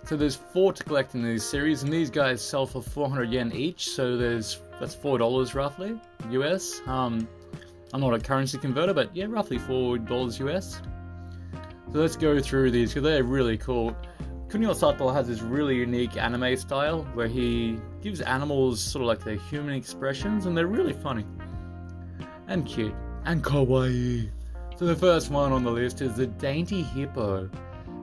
So 0.05 0.17
there's 0.17 0.35
four 0.37 0.73
to 0.73 0.83
collect 0.85 1.15
in 1.15 1.23
this 1.23 1.49
series, 1.49 1.83
and 1.83 1.93
these 1.93 2.11
guys 2.11 2.41
sell 2.41 2.67
for 2.67 2.83
400 2.83 3.31
yen 3.31 3.53
each. 3.53 3.91
So 3.91 4.17
there's 4.17 4.59
that's 4.83 4.97
four 4.97 5.17
dollars 5.17 5.55
roughly 5.55 5.97
US. 6.31 6.83
Um, 6.89 7.29
I'm 7.93 8.01
not 8.01 8.15
a 8.15 8.19
currency 8.19 8.59
converter, 8.59 8.93
but 8.93 9.15
yeah, 9.15 9.27
roughly 9.29 9.61
$4 9.61 10.41
US. 10.49 10.83
So 11.93 11.99
let's 12.01 12.17
go 12.17 12.41
through 12.41 12.73
these 12.73 12.91
because 12.91 13.05
they're 13.05 13.23
really 13.23 13.57
cool. 13.57 13.97
Kunio 14.49 14.75
Sato 14.75 15.11
has 15.11 15.29
this 15.29 15.41
really 15.41 15.77
unique 15.77 16.17
anime 16.17 16.57
style 16.57 17.05
where 17.15 17.29
he 17.29 17.79
gives 18.03 18.23
animals 18.23 18.81
sort 18.81 19.03
of 19.03 19.07
like 19.07 19.23
their 19.23 19.37
human 19.37 19.75
expressions 19.75 20.47
and 20.47 20.57
they're 20.57 20.67
really 20.67 20.95
funny 20.95 21.25
and 22.49 22.67
cute 22.67 22.95
and 23.25 23.45
kawaii. 23.45 24.29
So 24.77 24.87
the 24.87 24.97
first 24.97 25.31
one 25.31 25.53
on 25.53 25.63
the 25.63 25.71
list 25.71 26.01
is 26.01 26.17
the 26.17 26.27
Dainty 26.27 26.83
Hippo. 26.83 27.49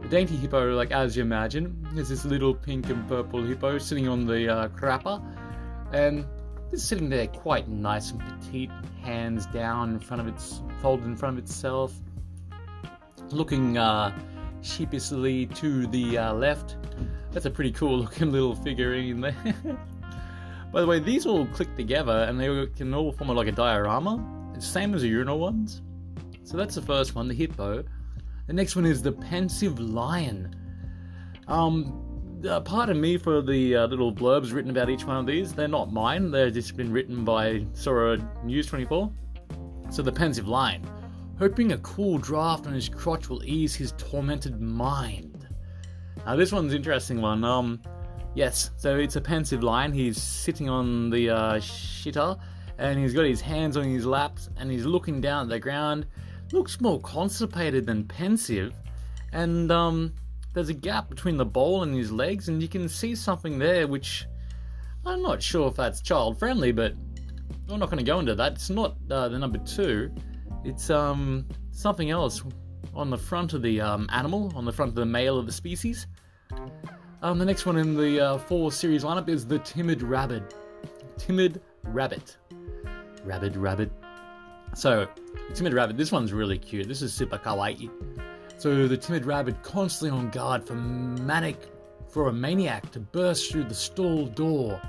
The 0.02 0.08
Dainty 0.08 0.38
Hippo, 0.38 0.74
like 0.76 0.92
as 0.92 1.18
you 1.18 1.24
imagine, 1.24 1.86
is 1.98 2.08
this 2.08 2.24
little 2.24 2.56
pink 2.56 2.90
and 2.90 3.06
purple 3.10 3.44
hippo 3.44 3.80
sitting 3.80 4.08
on 4.08 4.26
the 4.26 4.48
uh, 4.48 4.68
crapper 4.70 5.22
and 5.92 6.26
it's 6.72 6.84
sitting 6.84 7.10
there 7.10 7.28
quite 7.28 7.68
nice 7.68 8.12
and 8.12 8.22
petite, 8.22 8.72
hands 9.02 9.46
down 9.48 9.90
in 9.92 10.00
front 10.00 10.22
of 10.22 10.28
its, 10.28 10.62
folded 10.82 11.06
in 11.06 11.16
front 11.16 11.38
of 11.38 11.44
itself, 11.44 11.94
looking 13.32 13.78
uh, 13.78 14.18
sheepishly 14.62 15.48
to 15.48 15.88
the 15.88 16.18
uh, 16.18 16.34
left. 16.34 16.78
That's 17.32 17.46
a 17.46 17.52
pretty 17.52 17.72
cool 17.72 18.00
looking 18.02 18.32
little 18.32 18.56
figurine 18.56 19.22
there. 19.22 19.36
By 20.72 20.82
the 20.82 20.88
way, 20.88 21.00
these 21.00 21.26
all 21.26 21.48
click 21.48 21.76
together 21.76 22.26
and 22.30 22.40
they 22.40 22.68
can 22.76 22.94
all 22.94 23.12
form 23.12 23.30
like 23.30 23.48
a 23.48 23.52
diorama. 23.52 24.24
It's 24.56 24.68
same 24.68 24.94
as 24.94 25.02
the 25.02 25.08
urinal 25.08 25.40
ones. 25.40 25.82
So 26.44 26.58
that's 26.58 26.76
the 26.76 26.82
first 26.82 27.16
one, 27.16 27.28
the 27.28 27.34
hippo. 27.34 27.84
The 28.48 28.54
next 28.54 28.76
one 28.76 28.86
is 28.86 29.02
the 29.02 29.12
pensive 29.12 29.80
lion. 29.80 30.56
Um, 31.48 32.09
uh, 32.48 32.62
pardon 32.62 33.00
me 33.00 33.18
for 33.18 33.42
the 33.42 33.76
uh, 33.76 33.88
little 33.88 34.14
blurbs 34.14 34.54
written 34.54 34.72
about 34.72 34.90
each 34.90 35.06
one 35.06 35.18
of 35.18 35.26
these. 35.26 35.54
They're 35.54 35.68
not 35.68 35.92
mine. 35.92 36.32
They're 36.32 36.52
just 36.52 36.76
been 36.78 36.92
written 36.92 37.26
by 37.26 37.66
Sora 37.74 38.18
News 38.44 38.68
24. 38.68 39.12
So 39.90 40.02
the 40.02 40.12
pensive 40.12 40.48
line, 40.48 40.88
hoping 41.38 41.72
a 41.72 41.78
cool 41.80 42.18
draft 42.18 42.68
on 42.68 42.74
his 42.74 42.88
crotch 42.88 43.30
will 43.30 43.44
ease 43.44 43.76
his 43.76 43.94
tormented 43.98 44.62
mind. 44.62 45.48
Now 46.26 46.36
this 46.36 46.52
one's 46.52 46.74
interesting 46.74 47.22
one. 47.22 47.44
Um, 47.44 47.82
yes, 48.36 48.72
so 48.78 48.98
it's 48.98 49.16
a 49.16 49.22
pensive 49.22 49.64
line. 49.64 49.92
He's 49.92 50.22
sitting 50.22 50.70
on 50.70 51.10
the 51.10 51.32
uh, 51.32 51.54
shitter, 51.56 52.40
and 52.78 53.00
he's 53.00 53.14
got 53.14 53.26
his 53.26 53.42
hands 53.42 53.78
on 53.78 53.84
his 53.86 54.06
laps, 54.06 54.50
and 54.58 54.72
he's 54.72 54.86
looking 54.86 55.22
down 55.22 55.44
at 55.44 55.50
the 55.50 55.60
ground. 55.60 56.06
Looks 56.52 56.80
more 56.82 57.00
constipated 57.02 57.86
than 57.86 58.06
pensive, 58.06 58.74
and 59.34 59.72
um, 59.72 60.14
there's 60.54 60.70
a 60.70 60.74
gap 60.74 61.10
between 61.10 61.38
the 61.38 61.46
bowl 61.46 61.84
and 61.84 61.96
his 61.96 62.12
legs, 62.12 62.50
and 62.50 62.62
you 62.62 62.68
can 62.68 62.90
see 62.90 63.16
something 63.16 63.60
there 63.60 63.88
which 63.88 64.26
I'm 65.06 65.22
not 65.22 65.42
sure 65.42 65.68
if 65.68 65.76
that's 65.76 66.02
child 66.02 66.38
friendly, 66.38 66.72
but 66.72 66.94
we're 67.68 67.78
not 67.78 67.90
going 67.90 68.00
to 68.00 68.04
go 68.04 68.20
into 68.20 68.36
that. 68.36 68.54
It's 68.54 68.70
not 68.70 68.96
uh, 69.10 69.30
the 69.30 69.40
number 69.40 69.60
two. 69.60 70.12
It's 70.64 70.90
um 70.90 71.46
something 71.72 72.10
else 72.10 72.44
on 72.94 73.10
the 73.10 73.18
front 73.18 73.54
of 73.54 73.62
the 73.62 73.80
um, 73.80 74.10
animal, 74.12 74.52
on 74.56 74.66
the 74.66 74.74
front 74.74 74.90
of 74.90 74.96
the 74.96 75.06
male 75.06 75.38
of 75.38 75.46
the 75.46 75.52
species. 75.52 76.08
Um, 77.22 77.38
the 77.38 77.46
next 77.46 77.66
one 77.66 77.78
in 77.78 77.96
the 77.96 78.20
uh, 78.20 78.38
four 78.38 78.72
series 78.72 79.04
lineup 79.04 79.30
is 79.30 79.46
the 79.46 79.60
timid 79.60 80.02
rabbit. 80.02 80.56
Timid 81.18 81.62
rabbit. 81.84 82.38
Rabbit, 83.24 83.56
rabbit. 83.56 83.92
So, 84.74 85.08
timid 85.54 85.74
rabbit. 85.74 85.98
This 85.98 86.12
one's 86.12 86.32
really 86.34 86.58
cute. 86.58 86.88
This 86.88 87.02
is 87.02 87.14
super 87.14 87.38
kawaii. 87.38 87.90
So 88.60 88.90
the 88.90 88.98
timid 88.98 89.26
rabbit 89.26 89.64
constantly 89.64 90.20
on 90.20 90.32
guard 90.32 90.68
for 90.68 90.76
manic, 90.76 91.72
for 92.10 92.28
a 92.28 92.34
maniac 92.34 92.92
to 92.92 93.00
burst 93.00 93.50
through 93.50 93.64
the 93.64 93.74
stall 93.74 94.26
door. 94.26 94.82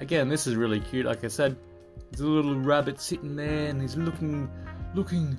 Again, 0.00 0.28
this 0.28 0.48
is 0.48 0.56
really 0.56 0.80
cute. 0.80 1.06
Like 1.06 1.22
I 1.22 1.28
said, 1.28 1.56
there's 2.10 2.22
a 2.22 2.26
little 2.26 2.56
rabbit 2.56 3.00
sitting 3.00 3.36
there, 3.36 3.68
and 3.68 3.80
he's 3.80 3.96
looking, 3.96 4.50
looking, 4.96 5.38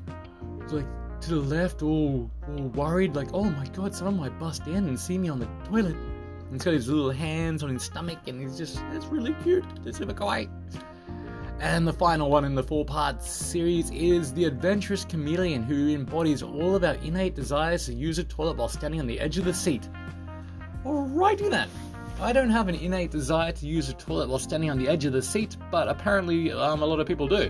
like 0.70 0.86
to 1.20 1.30
the 1.30 1.36
left, 1.36 1.84
all, 1.84 2.32
all 2.48 2.68
worried, 2.70 3.18
like, 3.18 3.28
oh 3.34 3.44
my 3.44 3.66
god, 3.74 3.94
someone 3.94 4.16
might 4.16 4.40
bust 4.40 4.66
in 4.66 4.88
and 4.88 4.98
see 4.98 5.18
me 5.18 5.28
on 5.28 5.40
the 5.40 5.50
toilet. 5.66 5.98
And 5.98 6.54
he's 6.54 6.64
got 6.64 6.74
his 6.74 6.88
little 6.88 7.12
hands 7.12 7.64
on 7.64 7.70
his 7.70 7.84
stomach, 7.84 8.20
and 8.28 8.40
he's 8.40 8.58
just, 8.58 8.82
it's 8.94 9.08
really 9.08 9.36
cute. 9.44 9.66
It's 9.86 9.98
super 9.98 10.14
kawaii. 10.14 10.50
And 11.60 11.88
the 11.88 11.94
final 11.94 12.30
one 12.30 12.46
in 12.46 12.56
the 12.56 12.64
four 12.64 12.86
part 12.86 13.24
series 13.24 13.90
is 13.92 14.34
the 14.34 14.46
adventurous 14.46 15.06
chameleon 15.06 15.64
who 15.64 15.90
embodies 15.90 16.44
all 16.44 16.76
of 16.76 16.84
our 16.84 16.96
innate 16.96 17.36
desires 17.36 17.86
to 17.86 17.94
use 17.94 18.20
a 18.20 18.24
toilet 18.24 18.58
while 18.58 18.68
standing 18.68 19.00
on 19.00 19.08
the 19.08 19.20
edge 19.20 19.38
of 19.38 19.46
the 19.46 19.54
seat. 19.54 19.88
Alrighty 20.86 21.50
then. 21.50 21.70
I 22.20 22.34
don't 22.34 22.50
have 22.50 22.68
an 22.68 22.76
innate 22.76 23.12
desire 23.12 23.52
to 23.52 23.66
use 23.66 23.90
a 23.90 23.94
toilet 23.94 24.30
while 24.30 24.40
standing 24.40 24.70
on 24.70 24.78
the 24.78 24.88
edge 24.88 25.06
of 25.06 25.14
the 25.14 25.22
seat, 25.22 25.58
but 25.72 25.88
apparently 25.88 26.52
um, 26.52 26.82
a 26.82 26.86
lot 26.86 27.00
of 27.00 27.08
people 27.08 27.28
do. 27.28 27.50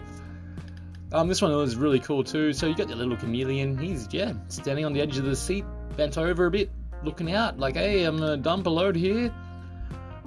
Um, 1.12 1.28
this 1.28 1.42
one 1.42 1.56
was 1.56 1.76
really 1.76 2.00
cool 2.00 2.24
too. 2.24 2.54
So 2.54 2.66
you 2.66 2.76
got 2.76 2.88
the 2.88 2.96
little 2.96 3.16
chameleon. 3.16 3.78
He's 3.78 4.08
yeah 4.12 4.34
standing 4.48 4.84
on 4.86 4.94
the 4.94 5.02
edge 5.02 5.18
of 5.18 5.26
the 5.26 5.36
seat, 5.36 5.66
bent 5.96 6.18
over 6.18 6.48
a 6.48 6.52
bit, 6.52 6.72
looking 7.04 7.32
out 7.32 7.60
like, 7.60 7.76
hey, 7.76 8.04
I'm 8.04 8.18
gonna 8.18 8.38
dump 8.38 8.66
a 8.66 8.70
load 8.70 8.96
here. 8.96 9.34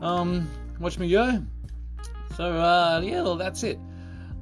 Um, 0.01 0.49
watch 0.79 0.99
me 0.99 1.11
go. 1.11 1.43
So 2.37 2.45
uh, 2.45 3.01
yeah, 3.03 3.23
well, 3.23 3.37
that's 3.37 3.63
it. 3.63 3.79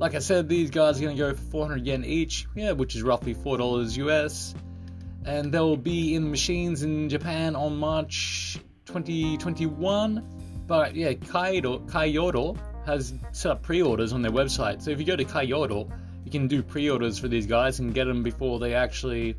Like 0.00 0.16
I 0.16 0.18
said, 0.18 0.48
these 0.48 0.70
guys 0.70 1.00
are 1.00 1.04
gonna 1.04 1.16
go 1.16 1.32
for 1.32 1.42
400 1.42 1.86
yen 1.86 2.04
each, 2.04 2.46
yeah, 2.56 2.72
which 2.72 2.96
is 2.96 3.02
roughly 3.02 3.34
four 3.34 3.56
dollars 3.56 3.96
US, 3.96 4.52
and 5.24 5.52
they'll 5.52 5.76
be 5.76 6.16
in 6.16 6.28
machines 6.28 6.82
in 6.82 7.08
Japan 7.08 7.54
on 7.54 7.76
March 7.76 8.58
2021. 8.86 10.64
But 10.66 10.96
yeah, 10.96 11.12
Kaido, 11.12 11.78
Kyoto 11.86 12.56
has 12.84 13.14
set 13.30 13.52
up 13.52 13.62
pre-orders 13.62 14.12
on 14.12 14.22
their 14.22 14.32
website. 14.32 14.82
So 14.82 14.90
if 14.90 14.98
you 14.98 15.06
go 15.06 15.14
to 15.14 15.24
Kaiyodo, 15.24 15.90
you 16.24 16.30
can 16.32 16.48
do 16.48 16.62
pre-orders 16.62 17.18
for 17.18 17.28
these 17.28 17.46
guys 17.46 17.78
and 17.78 17.94
get 17.94 18.06
them 18.06 18.22
before 18.24 18.58
they 18.58 18.74
actually 18.74 19.36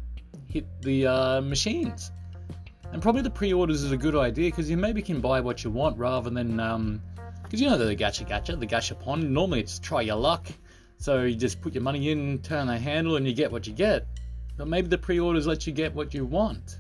hit 0.48 0.66
the 0.82 1.08
uh, 1.08 1.42
machines. 1.42 2.12
And 2.94 3.02
probably 3.02 3.24
the 3.24 3.32
pre-orders 3.32 3.84
is 3.84 3.92
a 3.92 3.98
good 3.98 4.16
idea 4.16 4.50
because 4.50 4.70
you 4.70 4.78
maybe 4.78 5.02
can 5.02 5.20
buy 5.20 5.42
what 5.42 5.64
you 5.64 5.72
want 5.72 5.98
rather 5.98 6.30
than 6.30 6.60
um, 6.60 7.02
because 7.46 7.62
you 7.62 7.70
know 7.70 7.78
the 7.78 7.96
gacha 7.96 8.28
gacha, 8.28 8.60
the 8.60 8.68
gashapon. 8.68 9.30
Normally 9.30 9.62
it's 9.62 9.80
try 9.80 10.02
your 10.02 10.18
luck, 10.18 10.48
so 10.98 11.24
you 11.24 11.36
just 11.36 11.62
put 11.62 11.74
your 11.74 11.84
money 11.84 12.12
in, 12.12 12.40
turn 12.40 12.68
the 12.68 12.78
handle, 12.78 13.16
and 13.16 13.28
you 13.28 13.34
get 13.34 13.52
what 13.52 13.68
you 13.68 13.74
get. 13.74 14.08
But 14.58 14.68
maybe 14.68 14.88
the 14.88 14.98
pre-orders 14.98 15.46
let 15.46 15.68
you 15.68 15.74
get 15.74 15.94
what 15.94 16.14
you 16.14 16.26
want. 16.26 16.78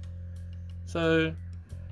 So, 0.86 1.34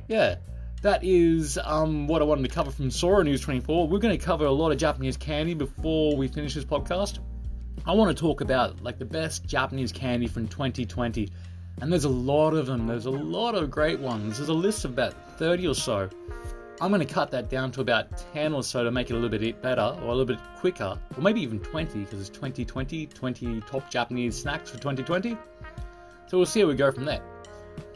yeah, 0.08 0.36
that 0.82 1.04
is 1.04 1.60
um, 1.64 2.08
what 2.08 2.22
I 2.22 2.26
wanted 2.26 2.48
to 2.48 2.54
cover 2.54 2.72
from 2.72 2.90
Sora 2.90 3.24
News 3.24 3.42
24. 3.42 3.88
We're 3.88 4.00
going 4.00 4.18
to 4.18 4.24
cover 4.24 4.46
a 4.46 4.52
lot 4.52 4.72
of 4.72 4.78
Japanese 4.78 5.18
candy 5.18 5.54
before 5.54 6.16
we 6.16 6.28
finish 6.28 6.54
this 6.56 6.66
podcast. 6.66 7.20
I 7.86 7.92
want 7.94 8.16
to 8.16 8.22
talk 8.22 8.42
about 8.42 8.82
like 8.82 8.98
the 8.98 9.06
best 9.06 9.46
Japanese 9.46 9.92
candy 9.92 10.28
from 10.28 10.48
2020, 10.48 11.30
and 11.82 11.92
there's 11.92 12.06
a 12.06 12.10
lot 12.10 12.52
of 12.52 12.66
them. 12.66 12.88
There's 12.88 13.08
a 13.08 13.12
lot 13.12 13.56
of 13.56 13.70
great 13.70 14.00
ones. 14.00 14.38
There's 14.38 14.50
a 14.50 14.54
list 14.54 14.86
of 14.86 14.92
about 14.92 15.14
30 15.38 15.68
or 15.68 15.76
so. 15.76 16.10
I'm 16.82 16.92
going 16.92 17.06
to 17.06 17.14
cut 17.14 17.30
that 17.32 17.50
down 17.50 17.72
to 17.74 17.82
about 17.82 18.18
10 18.34 18.54
or 18.54 18.64
so 18.64 18.84
to 18.84 18.92
make 18.92 19.10
it 19.10 19.14
a 19.14 19.16
little 19.16 19.30
bit 19.30 19.62
better 19.62 19.96
or 20.02 20.08
a 20.08 20.16
little 20.16 20.26
bit 20.26 20.40
quicker, 20.58 21.00
or 21.16 21.22
maybe 21.22 21.42
even 21.42 21.60
20 21.60 22.00
because 22.00 22.20
it's 22.20 22.30
2020, 22.30 23.06
20 23.06 23.62
top 23.62 23.90
Japanese 23.90 24.42
snacks 24.42 24.72
for 24.72 24.78
2020. 24.78 25.38
So 26.28 26.38
we'll 26.38 26.46
see 26.46 26.62
how 26.62 26.68
we 26.68 26.76
go 26.76 26.92
from 26.92 27.06
there. 27.06 27.22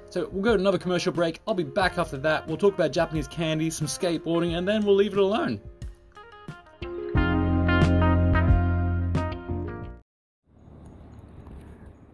So 0.10 0.29
we'll 0.31 0.43
go 0.43 0.53
to 0.55 0.60
another 0.60 0.77
commercial 0.77 1.12
break. 1.12 1.41
I'll 1.48 1.53
be 1.53 1.63
back 1.63 1.98
after 1.98 2.17
that. 2.17 2.48
We'll 2.48 2.57
talk 2.57 2.75
about 2.75 2.91
Japanese 2.91 3.27
candy, 3.27 3.69
some 3.69 3.88
skateboarding, 3.88 4.57
and 4.57 4.67
then 4.67 4.86
we'll 4.86 4.96
leave 4.96 5.13
it 5.13 5.19
alone. 5.19 5.60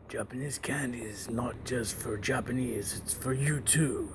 Japanese 0.08 0.58
candy 0.60 1.02
is 1.02 1.30
not 1.30 1.56
just 1.66 1.96
for 1.96 2.18
Japanese, 2.18 3.02
it's 3.04 3.14
for 3.14 3.34
you 3.34 3.60
too. 3.60 4.10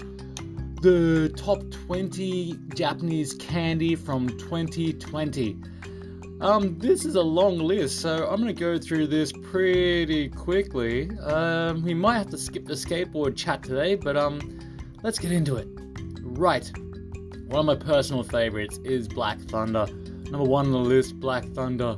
the 0.82 1.34
top 1.36 1.68
20 1.70 2.60
Japanese 2.74 3.34
candy 3.34 3.96
from 3.96 4.28
2020. 4.28 5.58
Um, 6.44 6.78
this 6.78 7.06
is 7.06 7.14
a 7.14 7.22
long 7.22 7.56
list, 7.56 8.02
so 8.02 8.28
I'm 8.28 8.36
going 8.36 8.54
to 8.54 8.60
go 8.60 8.78
through 8.78 9.06
this 9.06 9.32
pretty 9.32 10.28
quickly. 10.28 11.08
Um, 11.20 11.82
we 11.82 11.94
might 11.94 12.18
have 12.18 12.28
to 12.28 12.36
skip 12.36 12.66
the 12.66 12.74
skateboard 12.74 13.34
chat 13.34 13.62
today, 13.62 13.94
but 13.94 14.14
um, 14.18 14.58
let's 15.02 15.18
get 15.18 15.32
into 15.32 15.56
it. 15.56 15.66
Right, 16.20 16.70
one 17.46 17.60
of 17.60 17.64
my 17.64 17.76
personal 17.76 18.22
favorites 18.22 18.78
is 18.84 19.08
Black 19.08 19.40
Thunder. 19.40 19.86
Number 20.30 20.46
one 20.46 20.66
on 20.66 20.72
the 20.72 20.78
list, 20.78 21.18
Black 21.18 21.46
Thunder. 21.54 21.96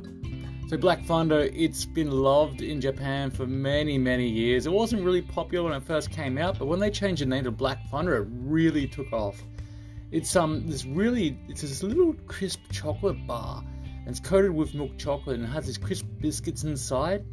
So 0.69 0.77
Black 0.77 1.03
Thunder, 1.03 1.49
it's 1.53 1.83
been 1.83 2.09
loved 2.09 2.61
in 2.61 2.79
Japan 2.79 3.29
for 3.31 3.45
many, 3.45 3.97
many 3.97 4.29
years. 4.29 4.65
It 4.65 4.71
wasn't 4.71 5.03
really 5.03 5.23
popular 5.23 5.71
when 5.71 5.77
it 5.77 5.83
first 5.83 6.09
came 6.09 6.37
out, 6.37 6.57
but 6.57 6.67
when 6.67 6.79
they 6.79 6.89
changed 6.89 7.21
the 7.21 7.25
name 7.25 7.43
to 7.43 7.51
Black 7.51 7.85
Thunder, 7.89 8.15
it 8.15 8.29
really 8.31 8.87
took 8.87 9.11
off. 9.11 9.43
It's 10.11 10.33
um 10.37 10.65
this 10.65 10.85
really 10.85 11.37
it's 11.49 11.63
this 11.63 11.83
little 11.83 12.13
crisp 12.27 12.61
chocolate 12.71 13.27
bar. 13.27 13.61
And 14.07 14.15
it's 14.15 14.25
coated 14.25 14.51
with 14.51 14.73
milk 14.73 14.97
chocolate 14.97 15.37
and 15.37 15.45
has 15.49 15.65
these 15.65 15.77
crisp 15.77 16.05
biscuits 16.21 16.63
inside. 16.63 17.25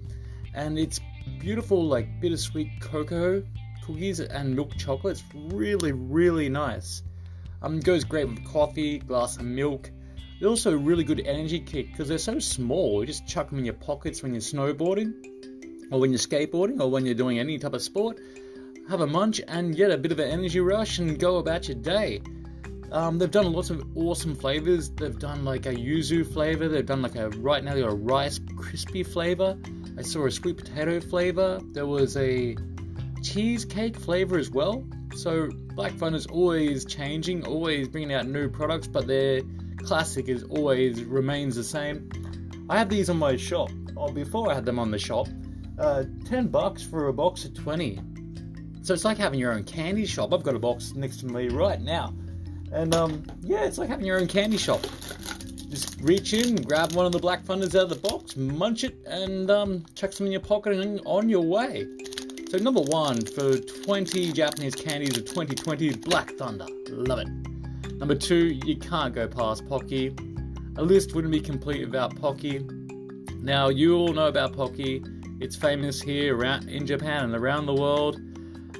And 0.55 0.77
it's 0.77 1.01
beautiful 1.39 1.87
like 1.87 2.21
bittersweet 2.21 2.81
cocoa 2.81 3.45
cookies 3.87 4.19
and 4.19 4.57
milk 4.57 4.77
chocolate. 4.77 5.23
It's 5.23 5.55
really, 5.55 5.93
really 5.93 6.49
nice. 6.49 7.05
Um, 7.63 7.79
goes 7.79 8.03
great 8.03 8.29
with 8.29 8.45
coffee, 8.45 8.99
glass 8.99 9.37
of 9.37 9.45
milk. 9.45 9.89
They're 10.41 10.49
also 10.49 10.73
a 10.73 10.77
really 10.77 11.05
good 11.05 11.21
energy 11.21 11.61
kick 11.61 11.93
because 11.93 12.09
they're 12.09 12.19
so 12.19 12.41
small. 12.41 13.03
You 13.03 13.07
just 13.07 13.29
chuck 13.29 13.51
them 13.51 13.61
in 13.61 13.65
your 13.65 13.75
pockets 13.75 14.25
when 14.25 14.33
you're 14.33 14.41
snowboarding, 14.41 15.15
or 15.93 16.01
when 16.01 16.11
you're 16.11 16.19
skateboarding, 16.19 16.81
or 16.81 16.91
when 16.91 17.07
you're 17.07 17.15
doing 17.15 17.39
any 17.39 17.57
type 17.57 17.75
of 17.75 17.83
sport. 17.83 18.19
Have 18.89 19.01
a 19.01 19.07
munch 19.07 19.41
and 19.47 19.77
get 19.77 19.93
a 19.93 19.97
bit 19.97 20.11
of 20.11 20.19
an 20.19 20.29
energy 20.29 20.59
rush 20.59 20.99
and 20.99 21.21
go 21.21 21.37
about 21.37 21.69
your 21.69 21.77
day. 21.77 22.21
Um, 22.95 23.19
they've 23.19 23.31
done 23.31 23.53
lots 23.53 23.71
of 23.71 23.85
awesome 23.97 24.37
flavors. 24.37 24.89
They've 24.89 25.19
done 25.19 25.45
like 25.45 25.67
a 25.67 25.75
yuzu 25.75 26.33
flavor. 26.33 26.69
They've 26.69 26.87
done 26.87 27.03
like 27.03 27.17
a 27.17 27.29
right 27.31 27.63
now 27.63 27.75
a 27.75 27.93
rice 27.93 28.39
crispy 28.57 29.03
flavor. 29.03 29.59
I 29.99 30.03
saw 30.03 30.27
a 30.27 30.31
sweet 30.31 30.59
potato 30.59 31.01
flavor. 31.01 31.61
There 31.73 31.87
was 31.87 32.17
a 32.17 32.57
cheesecake 33.21 33.97
flavor 33.97 34.39
as 34.39 34.49
well. 34.49 34.87
So 35.17 35.49
Black 35.75 35.91
Fun 35.95 36.15
is 36.15 36.27
always 36.27 36.85
changing, 36.85 37.45
always 37.45 37.89
bringing 37.89 38.13
out 38.13 38.29
new 38.29 38.49
products, 38.49 38.87
but 38.87 39.09
their 39.09 39.41
classic 39.79 40.29
is 40.29 40.45
always 40.45 41.03
remains 41.03 41.57
the 41.57 41.65
same. 41.65 42.09
I 42.71 42.79
have 42.79 42.89
these 42.89 43.11
on 43.11 43.19
my 43.19 43.37
shop. 43.37 43.71
Oh, 43.97 44.13
before 44.13 44.53
I 44.53 44.55
had 44.55 44.65
them 44.65 44.79
on 44.79 44.93
the 44.93 45.01
shop, 45.01 45.27
uh, 45.81 46.05
10 46.27 46.47
bucks 46.47 46.85
for 46.85 47.09
a 47.09 47.13
box 47.13 47.45
of 47.45 47.55
20. 47.55 48.01
So 48.83 48.95
it's 48.95 49.05
like 49.05 49.19
having 49.19 49.41
your 49.41 49.53
own 49.53 49.65
candy 49.65 50.07
shop. 50.07 50.33
I've 50.33 50.45
got 50.45 50.55
a 50.55 50.61
box 50.61 50.95
next 50.95 51.19
to 51.21 51.27
me 51.27 51.49
right 51.49 51.81
now. 51.81 52.15
And 52.75 52.93
um, 52.95 53.23
yeah, 53.41 53.65
it's 53.65 53.79
like 53.79 53.89
having 53.89 54.05
your 54.05 54.21
own 54.21 54.27
candy 54.27 54.59
shop. 54.59 54.83
Just 55.71 56.01
reach 56.01 56.35
in, 56.35 56.57
grab 56.57 56.93
one 56.93 57.07
of 57.07 57.13
the 57.13 57.19
Black 57.19 57.45
Thunders 57.45 57.75
out 57.77 57.85
of 57.85 57.89
the 57.89 58.09
box, 58.09 58.37
munch 58.37 58.85
it, 58.85 58.97
and 59.07 59.51
um, 59.51 59.85
chuck 59.95 60.13
some 60.13 60.27
in 60.27 60.33
your 60.33 60.41
pocket 60.41 60.75
and 60.75 61.01
on 61.07 61.29
your 61.29 61.43
way. 61.43 61.87
So 62.51 62.59
number 62.59 62.81
one 62.81 63.25
for 63.25 63.57
20 63.59 64.33
Japanese 64.33 64.75
candies 64.75 65.17
of 65.17 65.25
2020, 65.25 65.95
Black 65.97 66.33
Thunder. 66.33 66.67
Love 66.91 67.21
it. 67.21 67.29
Number 67.95 68.15
two, 68.15 68.59
you 68.65 68.77
can't 68.77 69.15
go 69.15 69.29
past 69.29 69.67
Pocky. 69.69 70.15
A 70.77 70.83
list 70.83 71.15
wouldn't 71.15 71.33
be 71.33 71.41
complete 71.41 71.85
without 71.87 72.15
Pocky. 72.21 72.67
Now 73.41 73.69
you 73.69 73.97
all 73.97 74.13
know 74.13 74.27
about 74.27 74.53
Pocky. 74.53 75.03
It's 75.41 75.55
famous 75.55 76.03
here 76.03 76.37
around 76.37 76.69
in 76.69 76.87
Japan 76.87 77.25
and 77.25 77.35
around 77.35 77.67
the 77.67 77.75
world. 77.75 78.21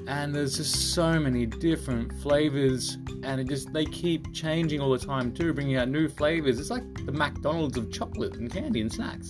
And 0.07 0.35
there's 0.35 0.57
just 0.57 0.93
so 0.93 1.19
many 1.19 1.45
different 1.45 2.13
flavors, 2.21 2.97
and 3.23 3.41
it 3.41 3.47
just 3.47 3.73
they 3.73 3.85
keep 3.85 4.31
changing 4.33 4.79
all 4.79 4.91
the 4.91 5.03
time 5.03 5.33
too, 5.33 5.53
bringing 5.53 5.77
out 5.77 5.89
new 5.89 6.07
flavors. 6.07 6.59
It's 6.59 6.69
like 6.69 7.05
the 7.05 7.11
McDonald's 7.11 7.77
of 7.77 7.91
chocolate 7.91 8.35
and 8.35 8.51
candy 8.51 8.81
and 8.81 8.93
snacks. 8.93 9.29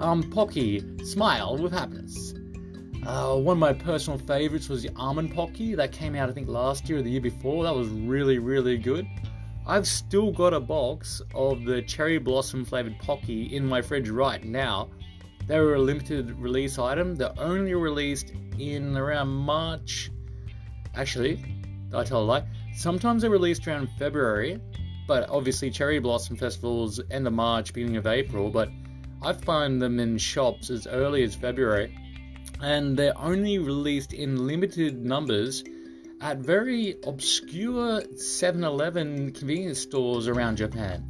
Um, 0.00 0.28
Pocky, 0.30 0.82
smile 1.04 1.56
with 1.58 1.72
happiness. 1.72 2.34
Uh, 3.06 3.36
one 3.36 3.56
of 3.56 3.58
my 3.58 3.72
personal 3.72 4.18
favorites 4.18 4.68
was 4.68 4.82
the 4.82 4.90
almond 4.96 5.34
Pocky 5.34 5.74
that 5.74 5.92
came 5.92 6.14
out 6.14 6.28
I 6.28 6.32
think 6.32 6.48
last 6.48 6.88
year 6.88 6.98
or 6.98 7.02
the 7.02 7.10
year 7.10 7.20
before. 7.20 7.64
That 7.64 7.74
was 7.74 7.88
really 7.88 8.38
really 8.38 8.76
good. 8.76 9.06
I've 9.66 9.86
still 9.86 10.32
got 10.32 10.54
a 10.54 10.60
box 10.60 11.20
of 11.34 11.64
the 11.64 11.82
cherry 11.82 12.18
blossom 12.18 12.64
flavored 12.64 12.98
Pocky 12.98 13.54
in 13.54 13.66
my 13.66 13.82
fridge 13.82 14.08
right 14.08 14.42
now. 14.42 14.88
They 15.48 15.58
were 15.58 15.76
a 15.76 15.80
limited 15.80 16.38
release 16.38 16.78
item. 16.78 17.14
They're 17.14 17.32
only 17.38 17.72
released 17.72 18.34
in 18.58 18.94
around 18.94 19.28
March. 19.28 20.10
Actually, 20.94 21.42
I 21.94 22.04
tell 22.04 22.20
a 22.20 22.24
lie. 22.24 22.44
Sometimes 22.76 23.22
they're 23.22 23.30
released 23.30 23.66
around 23.66 23.88
February, 23.98 24.60
but 25.06 25.30
obviously 25.30 25.70
Cherry 25.70 26.00
Blossom 26.00 26.36
Festival's 26.36 27.00
end 27.10 27.26
of 27.26 27.32
March, 27.32 27.72
beginning 27.72 27.96
of 27.96 28.06
April. 28.06 28.50
But 28.50 28.68
I 29.22 29.32
find 29.32 29.80
them 29.80 29.98
in 29.98 30.18
shops 30.18 30.68
as 30.68 30.86
early 30.86 31.22
as 31.22 31.34
February, 31.34 31.96
and 32.60 32.94
they're 32.94 33.18
only 33.18 33.58
released 33.58 34.12
in 34.12 34.46
limited 34.46 35.02
numbers 35.02 35.64
at 36.20 36.38
very 36.38 36.96
obscure 37.06 38.02
7 38.18 38.62
Eleven 38.62 39.32
convenience 39.32 39.78
stores 39.78 40.28
around 40.28 40.56
Japan. 40.56 41.08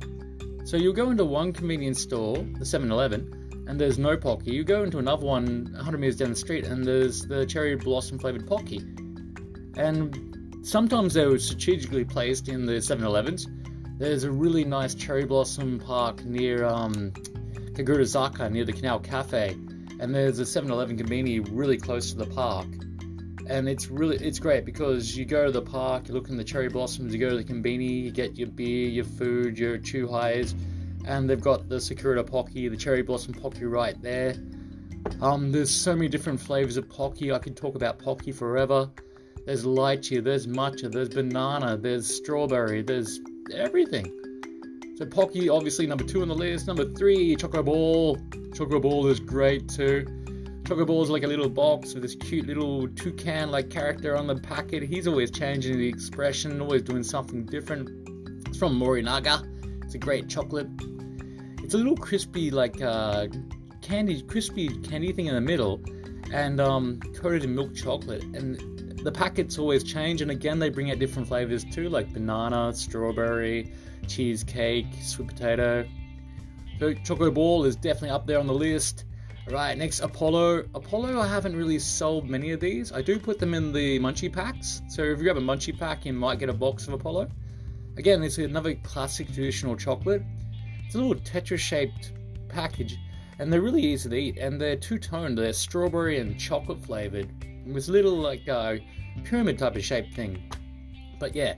So 0.64 0.76
you'll 0.76 0.92
go 0.92 1.10
into 1.10 1.24
one 1.24 1.52
convenience 1.52 2.00
store, 2.00 2.36
the 2.36 2.64
7 2.64 2.88
Eleven, 2.88 3.37
and 3.68 3.78
there's 3.78 3.98
no 3.98 4.16
Pocky. 4.16 4.50
You 4.50 4.64
go 4.64 4.82
into 4.82 4.98
another 4.98 5.26
one 5.26 5.70
100 5.74 5.98
meters 5.98 6.16
down 6.16 6.30
the 6.30 6.36
street, 6.36 6.64
and 6.64 6.84
there's 6.84 7.26
the 7.26 7.44
cherry 7.44 7.76
blossom 7.76 8.18
flavored 8.18 8.46
Pocky. 8.46 8.78
And 9.76 10.58
sometimes 10.62 11.14
they 11.14 11.26
were 11.26 11.38
strategically 11.38 12.04
placed 12.04 12.48
in 12.48 12.64
the 12.64 12.80
7 12.80 13.04
Elevens. 13.04 13.46
There's 13.98 14.24
a 14.24 14.30
really 14.30 14.64
nice 14.64 14.94
cherry 14.94 15.26
blossom 15.26 15.78
park 15.78 16.24
near 16.24 16.64
um, 16.64 17.12
Kagurazaka, 17.74 18.50
near 18.50 18.64
the 18.64 18.72
Canal 18.72 19.00
Cafe, 19.00 19.50
and 20.00 20.14
there's 20.14 20.38
a 20.38 20.46
7 20.46 20.70
Eleven 20.70 20.96
convenience 20.96 21.48
really 21.50 21.76
close 21.76 22.10
to 22.12 22.16
the 22.16 22.26
park 22.26 22.66
and 23.48 23.68
it's 23.68 23.88
really 23.88 24.16
it's 24.16 24.38
great 24.38 24.64
because 24.64 25.16
you 25.16 25.24
go 25.24 25.46
to 25.46 25.50
the 25.50 25.62
park, 25.62 26.08
you 26.08 26.14
look 26.14 26.28
in 26.28 26.36
the 26.36 26.44
cherry 26.44 26.68
blossoms, 26.68 27.14
you 27.14 27.18
go 27.18 27.30
to 27.30 27.36
the 27.36 27.44
conveni, 27.44 28.04
you 28.04 28.10
get 28.10 28.36
your 28.36 28.48
beer, 28.48 28.88
your 28.88 29.06
food, 29.06 29.58
your 29.58 29.78
chuhais, 29.78 30.54
and 31.08 31.28
they've 31.28 31.40
got 31.40 31.68
the 31.70 31.80
Sakura 31.80 32.22
Pocky, 32.22 32.68
the 32.68 32.76
cherry 32.76 33.02
blossom 33.02 33.32
Pocky 33.32 33.64
right 33.64 34.00
there. 34.02 34.34
Um, 35.22 35.50
there's 35.50 35.70
so 35.70 35.96
many 35.96 36.06
different 36.06 36.38
flavors 36.38 36.76
of 36.76 36.88
Pocky. 36.88 37.32
I 37.32 37.38
could 37.38 37.56
talk 37.56 37.74
about 37.74 37.98
Pocky 37.98 38.30
forever. 38.30 38.90
There's 39.46 39.64
lychee, 39.64 40.22
there's 40.22 40.46
matcha, 40.46 40.92
there's 40.92 41.08
banana, 41.08 41.78
there's 41.78 42.06
strawberry, 42.06 42.82
there's 42.82 43.20
everything. 43.54 44.14
So 44.96 45.06
Pocky, 45.06 45.48
obviously 45.48 45.86
number 45.86 46.04
two 46.04 46.20
on 46.20 46.28
the 46.28 46.34
list. 46.34 46.66
Number 46.66 46.84
three, 46.84 47.34
Choco 47.36 47.62
Ball. 47.62 48.18
Choco 48.54 48.78
Ball 48.78 49.06
is 49.06 49.18
great 49.18 49.66
too. 49.66 50.04
Choco 50.66 51.00
is 51.00 51.08
like 51.08 51.22
a 51.22 51.26
little 51.26 51.48
box 51.48 51.94
with 51.94 52.02
this 52.02 52.16
cute 52.16 52.46
little 52.46 52.86
toucan 52.88 53.50
like 53.50 53.70
character 53.70 54.14
on 54.14 54.26
the 54.26 54.36
packet. 54.36 54.82
He's 54.82 55.06
always 55.06 55.30
changing 55.30 55.78
the 55.78 55.88
expression, 55.88 56.60
always 56.60 56.82
doing 56.82 57.02
something 57.02 57.46
different. 57.46 57.88
It's 58.46 58.58
from 58.58 58.78
Morinaga. 58.78 59.48
It's 59.84 59.94
a 59.94 59.98
great 59.98 60.28
chocolate. 60.28 60.68
It's 61.68 61.74
a 61.74 61.76
little 61.76 61.98
crispy, 61.98 62.50
like 62.50 62.80
uh, 62.80 63.26
candy, 63.82 64.22
crispy 64.22 64.68
candy 64.68 65.12
thing 65.12 65.26
in 65.26 65.34
the 65.34 65.40
middle, 65.42 65.82
and 66.32 66.62
um, 66.62 66.98
coated 67.14 67.44
in 67.44 67.54
milk 67.54 67.74
chocolate. 67.74 68.22
And 68.22 68.98
the 69.04 69.12
packets 69.12 69.58
always 69.58 69.84
change, 69.84 70.22
and 70.22 70.30
again 70.30 70.58
they 70.58 70.70
bring 70.70 70.90
out 70.90 70.98
different 70.98 71.28
flavors 71.28 71.66
too, 71.66 71.90
like 71.90 72.10
banana, 72.10 72.72
strawberry, 72.72 73.70
cheesecake, 74.06 74.86
sweet 75.02 75.28
potato. 75.28 75.86
So 76.78 76.94
Choco 76.94 77.30
Ball 77.30 77.66
is 77.66 77.76
definitely 77.76 78.12
up 78.12 78.26
there 78.26 78.38
on 78.38 78.46
the 78.46 78.54
list. 78.54 79.04
Right, 79.50 79.76
next 79.76 80.00
Apollo. 80.00 80.68
Apollo, 80.74 81.20
I 81.20 81.28
haven't 81.28 81.54
really 81.54 81.80
sold 81.80 82.30
many 82.30 82.52
of 82.52 82.60
these. 82.60 82.92
I 82.92 83.02
do 83.02 83.18
put 83.18 83.38
them 83.38 83.52
in 83.52 83.74
the 83.74 83.98
munchie 84.00 84.32
packs. 84.32 84.80
So 84.88 85.02
if 85.02 85.18
you 85.18 85.24
grab 85.24 85.36
a 85.36 85.42
munchie 85.42 85.78
pack, 85.78 86.06
you 86.06 86.14
might 86.14 86.38
get 86.38 86.48
a 86.48 86.54
box 86.54 86.88
of 86.88 86.94
Apollo. 86.94 87.28
Again, 87.98 88.22
it's 88.22 88.38
another 88.38 88.74
classic 88.76 89.26
traditional 89.26 89.76
chocolate. 89.76 90.22
It's 90.88 90.94
a 90.94 90.98
little 90.98 91.16
tetra-shaped 91.16 92.14
package, 92.48 92.96
and 93.38 93.52
they're 93.52 93.60
really 93.60 93.82
easy 93.82 94.08
to 94.08 94.16
eat. 94.16 94.38
And 94.38 94.58
they're 94.58 94.74
two-toned. 94.74 95.36
They're 95.36 95.52
strawberry 95.52 96.18
and 96.18 96.40
chocolate 96.40 96.82
flavored. 96.82 97.28
With 97.66 97.90
a 97.90 97.92
little 97.92 98.16
like 98.16 98.48
uh, 98.48 98.76
pyramid 99.22 99.58
type 99.58 99.76
of 99.76 99.84
shaped 99.84 100.14
thing. 100.14 100.50
But 101.20 101.34
yeah, 101.34 101.56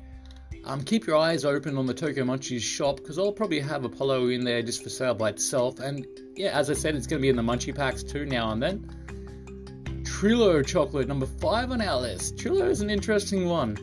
um, 0.65 0.83
keep 0.83 1.07
your 1.07 1.17
eyes 1.17 1.45
open 1.45 1.79
on 1.79 1.87
the 1.87 1.95
Tokyo 1.95 2.25
Munchies 2.25 2.61
shop 2.61 2.97
because 2.97 3.21
I'll 3.21 3.31
probably 3.31 3.61
have 3.61 3.85
Apollo 3.85 4.31
in 4.31 4.43
there 4.43 4.63
just 4.63 4.83
for 4.83 4.89
sale 4.89 5.15
by 5.15 5.29
itself. 5.29 5.79
And 5.79 6.05
yeah, 6.35 6.51
as 6.51 6.69
I 6.69 6.75
said, 6.75 6.97
it's 6.97 7.07
going 7.07 7.21
to 7.21 7.23
be 7.23 7.29
in 7.29 7.37
the 7.37 7.43
Munchie 7.43 7.73
packs 7.73 8.03
too 8.03 8.27
now 8.27 8.51
and 8.51 8.61
then. 8.61 8.81
Tirol 10.03 10.67
chocolate, 10.67 11.07
number 11.07 11.27
five 11.27 11.71
on 11.71 11.81
our 11.81 12.01
list. 12.01 12.35
Tirol 12.35 12.69
is 12.69 12.81
an 12.81 12.91
interesting 12.91 13.49
one. 13.49 13.77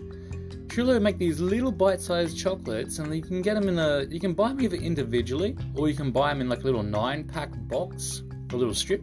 Tirol 0.78 1.02
make 1.02 1.18
these 1.18 1.40
little 1.40 1.72
bite-sized 1.72 2.38
chocolates, 2.38 3.00
and 3.00 3.16
you 3.16 3.24
can 3.24 3.42
get 3.42 3.56
them 3.56 3.68
in 3.68 3.80
a. 3.80 4.06
You 4.12 4.20
can 4.20 4.34
buy 4.34 4.50
them 4.50 4.62
either 4.62 4.76
individually, 4.76 5.58
or 5.74 5.90
you 5.90 5.96
can 5.96 6.12
buy 6.12 6.30
them 6.30 6.40
in 6.40 6.50
like 6.50 6.60
a 6.60 6.66
little 6.66 6.84
nine-pack 6.84 7.50
box, 7.68 8.22
a 8.54 8.56
little 8.56 8.76
strip, 8.76 9.02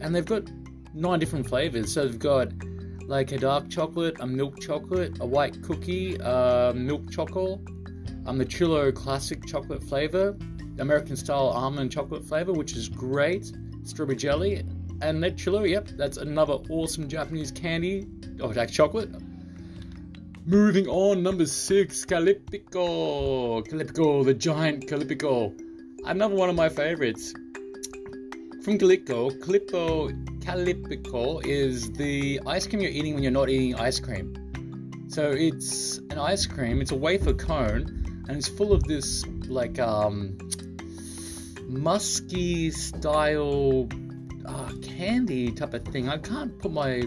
and 0.00 0.12
they've 0.12 0.26
got 0.26 0.50
nine 0.94 1.20
different 1.20 1.48
flavors. 1.48 1.92
So 1.92 2.04
they've 2.04 2.18
got 2.18 2.48
like 3.06 3.30
a 3.30 3.38
dark 3.38 3.70
chocolate, 3.70 4.16
a 4.18 4.26
milk 4.26 4.60
chocolate, 4.60 5.20
a 5.20 5.26
white 5.26 5.62
cookie, 5.62 6.16
a 6.16 6.72
milk 6.74 7.08
chocolate, 7.12 7.60
um, 8.26 8.36
the 8.36 8.44
Tirol 8.44 8.92
classic 8.92 9.46
chocolate 9.46 9.84
flavor, 9.84 10.36
American 10.80 11.14
style 11.14 11.46
almond 11.46 11.92
chocolate 11.92 12.24
flavor, 12.24 12.52
which 12.52 12.72
is 12.72 12.88
great, 12.88 13.52
strawberry 13.84 14.16
jelly, 14.16 14.64
and 15.00 15.22
that 15.22 15.36
Tirol, 15.36 15.70
yep, 15.70 15.86
that's 15.96 16.16
another 16.16 16.54
awesome 16.70 17.06
Japanese 17.06 17.52
candy, 17.52 18.08
oh, 18.40 18.48
like 18.48 18.68
chocolate. 18.68 19.10
Moving 20.48 20.88
on, 20.88 21.22
number 21.22 21.44
six, 21.44 22.06
Caplico. 22.06 23.62
Caplico, 23.68 24.24
the 24.24 24.32
giant 24.32 24.86
Caplico. 24.86 25.52
Another 26.06 26.34
one 26.34 26.48
of 26.48 26.56
my 26.56 26.70
favorites. 26.70 27.34
From 28.62 28.78
Calipico, 28.78 29.30
Caplico 29.42 30.08
Caplico 30.40 31.44
is 31.44 31.92
the 31.92 32.40
ice 32.46 32.66
cream 32.66 32.80
you're 32.80 32.90
eating 32.90 33.12
when 33.12 33.22
you're 33.22 33.30
not 33.30 33.50
eating 33.50 33.74
ice 33.74 34.00
cream. 34.00 35.06
So 35.08 35.32
it's 35.32 35.98
an 36.08 36.18
ice 36.18 36.46
cream, 36.46 36.80
it's 36.80 36.92
a 36.92 36.96
wafer 36.96 37.34
cone, 37.34 38.24
and 38.26 38.38
it's 38.38 38.48
full 38.48 38.72
of 38.72 38.82
this 38.84 39.26
like 39.48 39.78
um 39.78 40.38
musky 41.66 42.70
style 42.70 43.86
uh, 44.46 44.72
candy 44.80 45.52
type 45.52 45.74
of 45.74 45.84
thing. 45.84 46.08
I 46.08 46.16
can't 46.16 46.58
put 46.58 46.72
my 46.72 47.06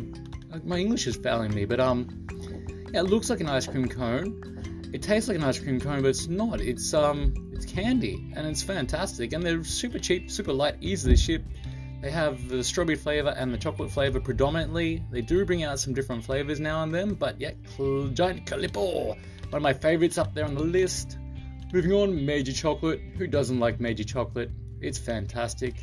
my 0.64 0.78
English 0.78 1.08
is 1.08 1.16
failing 1.16 1.56
me, 1.56 1.66
but 1.66 1.80
um 1.80 2.21
it 2.94 3.04
looks 3.04 3.30
like 3.30 3.40
an 3.40 3.50
ice 3.50 3.68
cream 3.68 3.88
cone. 3.88 4.90
It 4.94 5.02
tastes 5.02 5.30
like 5.30 5.38
an 5.38 5.44
ice 5.44 5.60
cream 5.60 5.80
cone, 5.80 6.02
but 6.02 6.10
it's 6.10 6.28
not. 6.28 6.62
It's 6.62 6.94
um 6.94 7.52
it's 7.54 7.66
candy 7.66 8.32
and 8.36 8.48
it's 8.48 8.64
fantastic 8.64 9.34
and 9.34 9.44
they're 9.44 9.64
super 9.64 10.00
cheap, 10.00 10.32
super 10.32 10.54
light, 10.54 10.76
easy 10.82 11.12
to 11.12 11.18
ship 11.18 11.44
they 12.02 12.10
have 12.10 12.50
the 12.50 12.64
strawberry 12.64 12.98
flavor 12.98 13.30
and 13.30 13.54
the 13.54 13.60
chocolate 13.60 13.92
flavor 13.92 14.20
predominantly. 14.20 15.04
They 15.12 15.22
do 15.22 15.46
bring 15.46 15.64
out 15.64 15.80
some 15.80 15.94
different 15.94 16.26
flavors 16.26 16.60
now 16.60 16.82
and 16.82 16.94
then, 16.94 17.14
but 17.14 17.40
yeah, 17.40 17.52
Giant 17.78 18.46
Caplico, 18.48 19.10
one 19.10 19.18
of 19.54 19.62
my 19.62 19.74
favorites 19.74 20.18
up 20.18 20.34
there 20.34 20.46
on 20.46 20.56
the 20.56 20.64
list. 20.64 21.20
Moving 21.72 21.94
on, 21.94 22.26
Meiji 22.26 22.54
Chocolate. 22.54 23.00
Who 23.18 23.28
doesn't 23.28 23.60
like 23.60 23.80
Meiji 23.80 24.04
Chocolate? 24.04 24.50
It's 24.82 24.98
fantastic. 24.98 25.76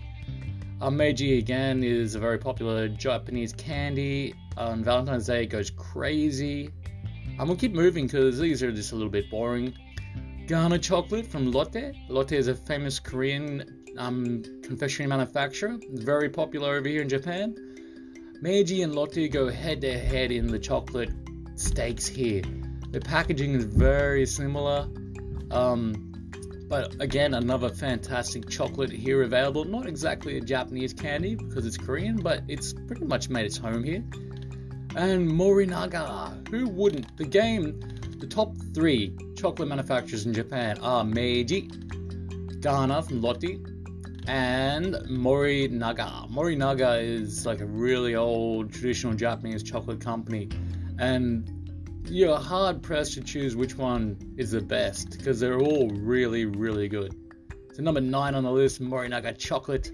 Uh, 0.81 0.90
Meiji 0.90 1.38
again 1.38 1.85
is 1.85 2.16
a 2.16 2.18
very 2.18 2.38
popular 2.38 2.88
Japanese 2.88 3.53
candy. 3.53 4.35
On 4.57 4.83
Valentine's 4.83 5.27
Day, 5.27 5.44
it 5.44 5.47
goes 5.47 5.71
crazy. 5.71 6.71
I'm 7.38 7.46
gonna 7.46 7.57
keep 7.57 7.72
moving 7.72 8.07
because 8.07 8.40
these 8.40 8.64
are 8.64 8.72
just 8.72 8.90
a 8.90 8.96
little 8.96 9.11
bit 9.11 9.31
boring. 9.31 9.72
Ghana 10.48 10.81
chocolate 10.81 11.24
from 11.24 11.53
Lotte. 11.53 11.94
Lotte 12.09 12.33
is 12.33 12.48
a 12.48 12.55
famous 12.55 12.98
Korean 12.98 13.85
um, 13.96 14.42
confectionery 14.64 15.09
manufacturer. 15.09 15.79
It's 15.81 16.03
very 16.03 16.29
popular 16.29 16.74
over 16.74 16.88
here 16.88 17.01
in 17.01 17.09
Japan. 17.09 17.55
Meiji 18.40 18.83
and 18.83 18.92
Lotte 18.92 19.31
go 19.31 19.48
head 19.48 19.81
to 19.83 19.96
head 19.96 20.33
in 20.33 20.48
the 20.48 20.59
chocolate 20.59 21.11
stakes 21.55 22.09
here. 22.09 22.42
The 22.90 23.01
packaging 23.01 23.55
is 23.55 23.64
very 23.64 24.27
similar. 24.27 24.88
Um, 25.53 26.12
but 26.68 27.01
again, 27.01 27.35
another 27.35 27.68
fantastic 27.68 28.48
chocolate 28.48 28.90
here 28.90 29.22
available. 29.22 29.64
Not 29.64 29.87
exactly 29.87 30.38
a 30.38 30.40
Japanese 30.40 30.92
candy 30.92 31.37
because 31.37 31.66
it's 31.66 31.77
Korean, 31.77 32.16
but 32.16 32.42
it's 32.48 32.72
pretty 32.72 33.05
much 33.05 33.29
made 33.29 33.46
its 33.46 33.57
home 33.57 33.85
here. 33.85 34.03
And 34.96 35.29
Morinaga, 35.29 36.48
who 36.48 36.68
wouldn't? 36.68 37.16
The 37.16 37.24
game, 37.24 37.79
the 38.18 38.27
top 38.27 38.55
three 38.74 39.16
chocolate 39.37 39.68
manufacturers 39.68 40.27
in 40.27 40.35
Japan 40.35 40.79
are 40.81 41.05
Meiji, 41.05 41.70
Ghana 42.61 43.03
from 43.03 43.22
Lotte, 43.22 43.61
and 44.27 44.94
Morinaga. 45.09 46.29
Morinaga 46.31 47.03
is 47.03 47.46
like 47.46 47.61
a 47.61 47.66
really 47.66 48.14
old 48.16 48.72
traditional 48.72 49.14
Japanese 49.14 49.62
chocolate 49.62 50.01
company, 50.01 50.48
and 50.98 51.48
you're 52.07 52.38
hard 52.38 52.83
pressed 52.83 53.14
to 53.14 53.20
choose 53.20 53.55
which 53.55 53.77
one 53.77 54.16
is 54.37 54.51
the 54.51 54.61
best 54.61 55.11
because 55.16 55.38
they're 55.38 55.61
all 55.61 55.88
really, 55.90 56.46
really 56.46 56.88
good. 56.88 57.14
So 57.74 57.83
number 57.83 58.01
nine 58.01 58.35
on 58.35 58.42
the 58.42 58.51
list, 58.51 58.83
Morinaga 58.83 59.38
chocolate. 59.38 59.92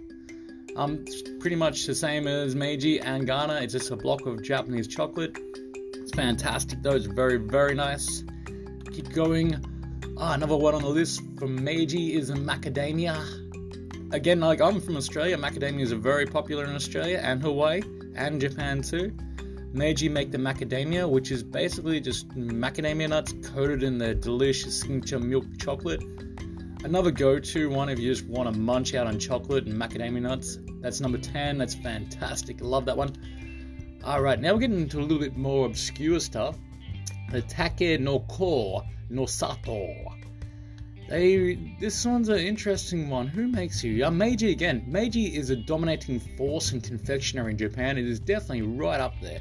Um, 0.76 1.04
pretty 1.38 1.54
much 1.54 1.87
the 1.87 1.94
same 1.94 2.26
as 2.26 2.56
Meiji 2.56 2.98
and 2.98 3.26
Ghana. 3.26 3.60
It's 3.62 3.72
just 3.72 3.90
a 3.92 3.96
block 3.96 4.26
of 4.26 4.42
Japanese 4.42 4.88
chocolate. 4.88 5.38
It's 5.94 6.12
fantastic 6.12 6.82
though. 6.82 6.96
It's 6.96 7.06
very, 7.06 7.37
very 7.37 7.74
nice. 7.74 8.24
Keep 8.92 9.12
going. 9.12 9.64
Ah, 10.18 10.34
another 10.34 10.56
one 10.56 10.74
on 10.74 10.82
the 10.82 10.88
list 10.88 11.22
from 11.38 11.62
Meiji 11.62 12.14
is 12.14 12.30
macadamia. 12.30 13.16
Again, 14.12 14.40
like 14.40 14.60
I'm 14.60 14.80
from 14.80 14.96
Australia, 14.96 15.37
macadamias 15.37 15.92
are 15.92 15.96
very 15.96 16.26
popular 16.26 16.64
in 16.64 16.74
Australia 16.74 17.20
and 17.22 17.40
Hawaii 17.40 17.82
and 18.16 18.40
Japan 18.40 18.82
too. 18.82 19.12
Meiji 19.72 20.08
make 20.08 20.30
the 20.30 20.38
macadamia, 20.38 21.08
which 21.08 21.30
is 21.30 21.42
basically 21.42 22.00
just 22.00 22.28
macadamia 22.30 23.08
nuts 23.08 23.32
coated 23.44 23.82
in 23.82 23.98
the 23.98 24.14
delicious 24.14 24.80
signature 24.80 25.18
milk 25.18 25.44
chocolate. 25.58 26.02
Another 26.85 27.11
go-to 27.11 27.70
one 27.70 27.88
if 27.88 27.99
you 27.99 28.12
just 28.12 28.27
want 28.27 28.53
to 28.53 28.61
munch 28.61 28.92
out 28.92 29.07
on 29.07 29.18
chocolate 29.18 29.64
and 29.64 29.75
macadamia 29.75 30.20
nuts. 30.20 30.59
That's 30.83 31.01
number 31.01 31.16
10. 31.16 31.57
That's 31.57 31.75
fantastic. 31.75 32.59
Love 32.61 32.85
that 32.85 32.97
one. 32.97 33.16
Alright, 34.05 34.38
now 34.38 34.53
we're 34.53 34.61
getting 34.61 34.83
into 34.83 35.01
a 35.01 35.01
little 35.01 35.18
bit 35.18 35.35
more 35.35 35.64
obscure 35.64 36.20
stuff. 36.20 36.59
The 37.33 37.40
Take 37.40 37.99
no 38.01 38.20
Ko 38.20 38.83
no 39.09 39.25
Sato. 39.25 39.94
They, 41.09 41.77
this 41.81 42.05
one's 42.05 42.29
an 42.29 42.40
interesting 42.40 43.09
one. 43.09 43.29
Who 43.29 43.49
makes 43.49 43.83
you? 43.83 44.05
Uh, 44.05 44.11
Meiji 44.11 44.51
again. 44.51 44.85
Meiji 44.87 45.35
is 45.35 45.49
a 45.49 45.57
dominating 45.57 46.20
force 46.37 46.73
in 46.73 46.83
confectionery 46.83 47.53
in 47.53 47.57
Japan. 47.57 47.97
It 47.97 48.05
is 48.07 48.20
definitely 48.20 48.62
right 48.62 49.01
up 49.01 49.14
there. 49.23 49.40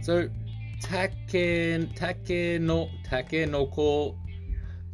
So, 0.00 0.30
Take, 0.80 1.12
take 1.28 2.60
no 2.60 2.88
Take 3.04 3.48
no 3.50 3.66
Ko 3.66 4.16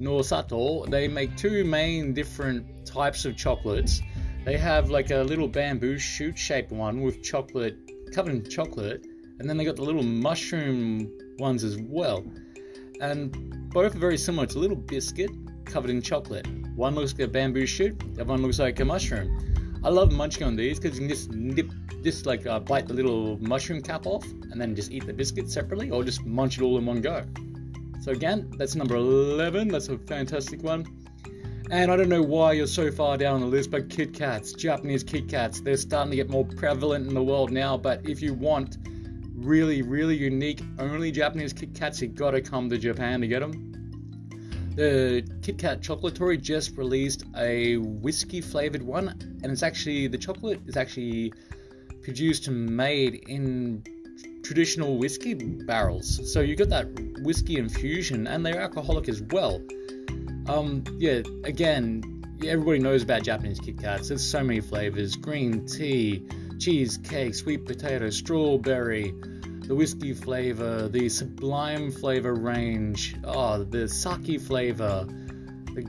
no 0.00 0.22
Sato, 0.22 0.86
they 0.86 1.06
make 1.06 1.36
two 1.36 1.64
main 1.64 2.12
different 2.14 2.86
types 2.86 3.24
of 3.24 3.36
chocolates. 3.36 4.00
They 4.44 4.56
have 4.56 4.90
like 4.90 5.10
a 5.10 5.18
little 5.18 5.46
bamboo 5.46 5.98
shoot 5.98 6.36
shaped 6.38 6.72
one 6.72 7.02
with 7.02 7.22
chocolate 7.22 7.76
covered 8.12 8.34
in 8.34 8.48
chocolate, 8.48 9.06
and 9.38 9.48
then 9.48 9.56
they 9.56 9.64
got 9.64 9.76
the 9.76 9.82
little 9.82 10.02
mushroom 10.02 11.10
ones 11.38 11.64
as 11.64 11.78
well. 11.78 12.24
And 13.00 13.70
both 13.70 13.94
are 13.94 13.98
very 13.98 14.18
similar. 14.18 14.46
A 14.46 14.58
little 14.58 14.76
biscuit 14.76 15.30
covered 15.64 15.90
in 15.90 16.02
chocolate. 16.02 16.46
One 16.74 16.94
looks 16.94 17.12
like 17.12 17.28
a 17.28 17.28
bamboo 17.28 17.66
shoot, 17.66 17.98
the 18.14 18.22
other 18.22 18.30
one 18.30 18.42
looks 18.42 18.58
like 18.58 18.80
a 18.80 18.84
mushroom. 18.84 19.80
I 19.82 19.88
love 19.88 20.12
munching 20.12 20.46
on 20.46 20.56
these 20.56 20.78
because 20.78 20.98
you 20.98 21.06
can 21.06 21.16
just 21.16 21.30
nip, 21.30 21.70
just 22.02 22.26
like 22.26 22.46
uh, 22.46 22.60
bite 22.60 22.86
the 22.86 22.94
little 22.94 23.38
mushroom 23.40 23.80
cap 23.80 24.06
off 24.06 24.24
and 24.24 24.60
then 24.60 24.74
just 24.74 24.90
eat 24.90 25.06
the 25.06 25.12
biscuit 25.12 25.50
separately 25.50 25.90
or 25.90 26.04
just 26.04 26.24
munch 26.26 26.58
it 26.58 26.62
all 26.62 26.76
in 26.76 26.84
one 26.84 27.00
go. 27.00 27.24
So 28.00 28.12
again, 28.12 28.50
that's 28.56 28.74
number 28.74 28.96
11. 28.96 29.68
That's 29.68 29.88
a 29.88 29.98
fantastic 29.98 30.62
one. 30.62 30.86
And 31.70 31.92
I 31.92 31.96
don't 31.96 32.08
know 32.08 32.22
why 32.22 32.52
you're 32.52 32.66
so 32.66 32.90
far 32.90 33.16
down 33.16 33.40
the 33.40 33.46
list, 33.46 33.70
but 33.70 33.88
Kit 33.90 34.12
Kats, 34.12 34.52
Japanese 34.52 35.04
Kit 35.04 35.28
Kats, 35.28 35.60
they're 35.60 35.76
starting 35.76 36.10
to 36.10 36.16
get 36.16 36.28
more 36.28 36.44
prevalent 36.44 37.06
in 37.06 37.14
the 37.14 37.22
world 37.22 37.52
now. 37.52 37.76
But 37.76 38.08
if 38.08 38.20
you 38.20 38.34
want 38.34 38.78
really, 39.34 39.82
really 39.82 40.16
unique, 40.16 40.62
only 40.78 41.12
Japanese 41.12 41.52
Kit 41.52 41.74
Kats, 41.74 42.00
you 42.02 42.08
gotta 42.08 42.40
come 42.40 42.68
to 42.70 42.78
Japan 42.78 43.20
to 43.20 43.28
get 43.28 43.40
them. 43.40 44.72
The 44.74 45.22
Kit 45.42 45.58
Kat 45.58 45.82
Chocolatory 45.82 46.38
just 46.38 46.76
released 46.76 47.24
a 47.36 47.76
whiskey 47.76 48.40
flavored 48.40 48.82
one, 48.82 49.08
and 49.42 49.52
it's 49.52 49.62
actually 49.62 50.06
the 50.08 50.18
chocolate 50.18 50.60
is 50.66 50.76
actually 50.76 51.32
produced 52.02 52.48
and 52.48 52.68
made 52.68 53.14
in 53.28 53.84
traditional 54.42 54.98
whiskey 54.98 55.34
barrels. 55.34 56.32
So 56.32 56.40
you 56.40 56.56
got 56.56 56.68
that 56.70 56.88
whiskey 57.22 57.56
infusion, 57.56 58.26
and 58.26 58.44
they're 58.44 58.60
alcoholic 58.60 59.08
as 59.08 59.22
well. 59.22 59.60
Um, 60.48 60.84
yeah, 60.98 61.22
again, 61.44 62.24
everybody 62.44 62.78
knows 62.78 63.02
about 63.02 63.22
Japanese 63.22 63.60
Kit 63.60 63.78
Kats. 63.78 64.08
There's 64.08 64.24
so 64.24 64.42
many 64.42 64.60
flavors: 64.60 65.16
green 65.16 65.66
tea, 65.66 66.26
cheesecake, 66.58 67.34
sweet 67.34 67.66
potato, 67.66 68.10
strawberry 68.10 69.14
the 69.70 69.76
whiskey 69.76 70.12
flavor, 70.12 70.88
the 70.88 71.08
sublime 71.08 71.92
flavor 71.92 72.34
range, 72.34 73.14
oh, 73.22 73.62
the 73.62 73.86
sake 73.86 74.40
flavor. 74.40 75.06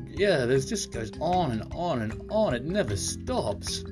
Yeah, 0.08 0.46
this 0.46 0.68
just 0.68 0.92
goes 0.92 1.12
on 1.20 1.50
and 1.50 1.64
on 1.74 2.04
and 2.04 2.22
on. 2.30 2.54
It 2.54 2.64
never 2.64 2.96
stops. 2.96 3.84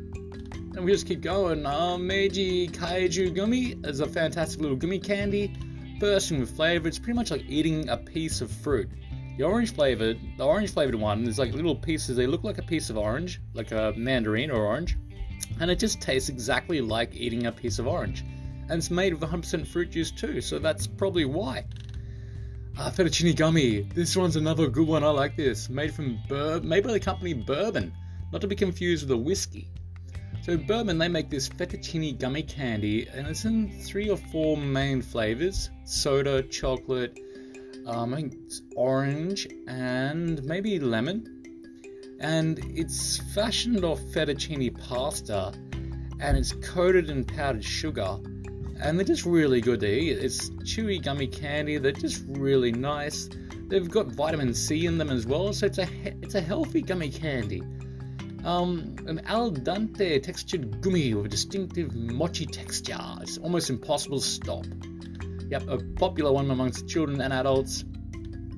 And 0.79 0.85
we 0.85 0.93
just 0.93 1.07
keep 1.07 1.19
going. 1.19 1.65
Uh, 1.65 1.97
Meiji 1.97 2.69
Kaiju 2.69 3.35
Gummy 3.35 3.75
is 3.83 3.99
a 3.99 4.07
fantastic 4.07 4.61
little 4.61 4.77
gummy 4.77 4.97
candy, 4.97 5.53
bursting 5.99 6.39
with 6.39 6.55
flavor. 6.55 6.87
It's 6.87 6.97
pretty 6.97 7.17
much 7.17 7.31
like 7.31 7.43
eating 7.49 7.89
a 7.89 7.97
piece 7.97 8.39
of 8.39 8.49
fruit. 8.49 8.89
The 9.37 9.43
orange 9.43 9.73
flavored, 9.73 10.17
the 10.37 10.45
orange 10.45 10.71
flavored 10.71 10.95
one 10.95 11.27
is 11.27 11.37
like 11.37 11.53
little 11.53 11.75
pieces. 11.75 12.15
They 12.15 12.27
look 12.27 12.45
like 12.45 12.59
a 12.59 12.63
piece 12.63 12.89
of 12.89 12.97
orange, 12.97 13.41
like 13.53 13.73
a 13.73 13.93
mandarin 13.97 14.49
or 14.49 14.65
orange, 14.67 14.97
and 15.59 15.69
it 15.69 15.79
just 15.79 15.99
tastes 15.99 16.29
exactly 16.29 16.79
like 16.79 17.13
eating 17.13 17.47
a 17.47 17.51
piece 17.51 17.77
of 17.77 17.85
orange 17.85 18.23
and 18.69 18.77
it's 18.77 18.89
made 18.89 19.13
with 19.13 19.29
100% 19.29 19.67
fruit 19.67 19.91
juice 19.91 20.11
too, 20.11 20.39
so 20.39 20.59
that's 20.59 20.87
probably 20.87 21.25
why. 21.25 21.65
Ah, 22.77 22.89
fettuccine 22.89 23.35
gummy. 23.35 23.81
This 23.81 24.15
one's 24.15 24.37
another 24.37 24.69
good 24.69 24.87
one. 24.87 25.03
I 25.03 25.09
like 25.09 25.35
this. 25.35 25.69
Made 25.69 25.93
from 25.93 26.19
bur- 26.29 26.61
made 26.61 26.85
by 26.85 26.93
the 26.93 27.01
company 27.01 27.33
Bourbon, 27.33 27.91
not 28.31 28.39
to 28.39 28.47
be 28.47 28.55
confused 28.55 29.03
with 29.03 29.11
a 29.11 29.17
whiskey. 29.17 29.67
So 30.49 30.57
Bourbon, 30.57 30.97
they 30.97 31.07
make 31.07 31.29
this 31.29 31.47
fettuccine 31.47 32.17
gummy 32.17 32.41
candy, 32.41 33.07
and 33.13 33.27
it's 33.27 33.45
in 33.45 33.69
three 33.69 34.09
or 34.09 34.17
four 34.17 34.57
main 34.57 34.99
flavors: 34.99 35.69
soda, 35.83 36.41
chocolate, 36.41 37.19
um, 37.85 38.31
orange, 38.75 39.47
and 39.67 40.43
maybe 40.45 40.79
lemon. 40.79 41.43
And 42.19 42.57
it's 42.75 43.17
fashioned 43.35 43.85
off 43.85 43.99
fettuccine 44.11 44.75
pasta, 44.87 45.53
and 46.19 46.35
it's 46.35 46.53
coated 46.53 47.11
in 47.11 47.25
powdered 47.25 47.63
sugar 47.63 48.17
and 48.81 48.97
they're 48.97 49.05
just 49.05 49.25
really 49.25 49.61
good 49.61 49.81
to 49.81 49.87
eat. 49.87 50.17
It's 50.17 50.49
chewy 50.61 51.03
gummy 51.03 51.27
candy. 51.27 51.77
They're 51.77 51.91
just 51.91 52.23
really 52.27 52.71
nice. 52.71 53.29
They've 53.67 53.87
got 53.87 54.07
vitamin 54.07 54.55
C 54.55 54.87
in 54.87 54.97
them 54.97 55.11
as 55.11 55.27
well, 55.27 55.53
so 55.53 55.67
it's 55.67 55.77
a 55.77 55.87
it's 56.23 56.33
a 56.33 56.41
healthy 56.41 56.81
gummy 56.81 57.11
candy. 57.11 57.61
Um, 58.49 58.95
an 59.05 59.21
al 59.27 59.51
dente 59.51 60.23
textured 60.23 60.81
gummy 60.81 61.13
with 61.13 61.27
a 61.27 61.29
distinctive 61.29 61.93
mochi 61.93 62.47
texture. 62.47 62.97
It's 63.21 63.37
almost 63.37 63.69
impossible 63.69 64.19
to 64.19 64.25
stop. 64.25 64.65
Yep, 65.51 65.67
a 65.67 65.77
popular 65.97 66.31
one 66.31 66.49
amongst 66.49 66.87
children 66.87 67.21
and 67.21 67.31
adults. 67.31 67.85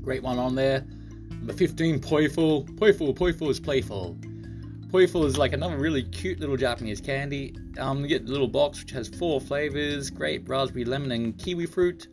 Great 0.01 0.23
one 0.23 0.39
on 0.39 0.55
there. 0.55 0.85
Number 1.29 1.51
15, 1.51 1.99
Poifull. 1.99 2.69
Poifull, 2.77 3.13
Poifull 3.13 3.49
is 3.49 3.59
playful. 3.59 4.15
Poifull 4.87 5.25
is 5.25 5.37
like 5.37 5.51
another 5.51 5.77
really 5.77 6.03
cute 6.03 6.39
little 6.39 6.55
Japanese 6.55 7.01
candy. 7.01 7.53
Um, 7.77 7.99
you 7.99 8.07
get 8.07 8.25
the 8.25 8.31
little 8.31 8.47
box 8.47 8.79
which 8.79 8.91
has 8.91 9.09
four 9.09 9.41
flavors: 9.41 10.09
grape, 10.09 10.47
raspberry, 10.47 10.85
lemon, 10.85 11.11
and 11.11 11.37
kiwi 11.37 11.65
fruit. 11.65 12.07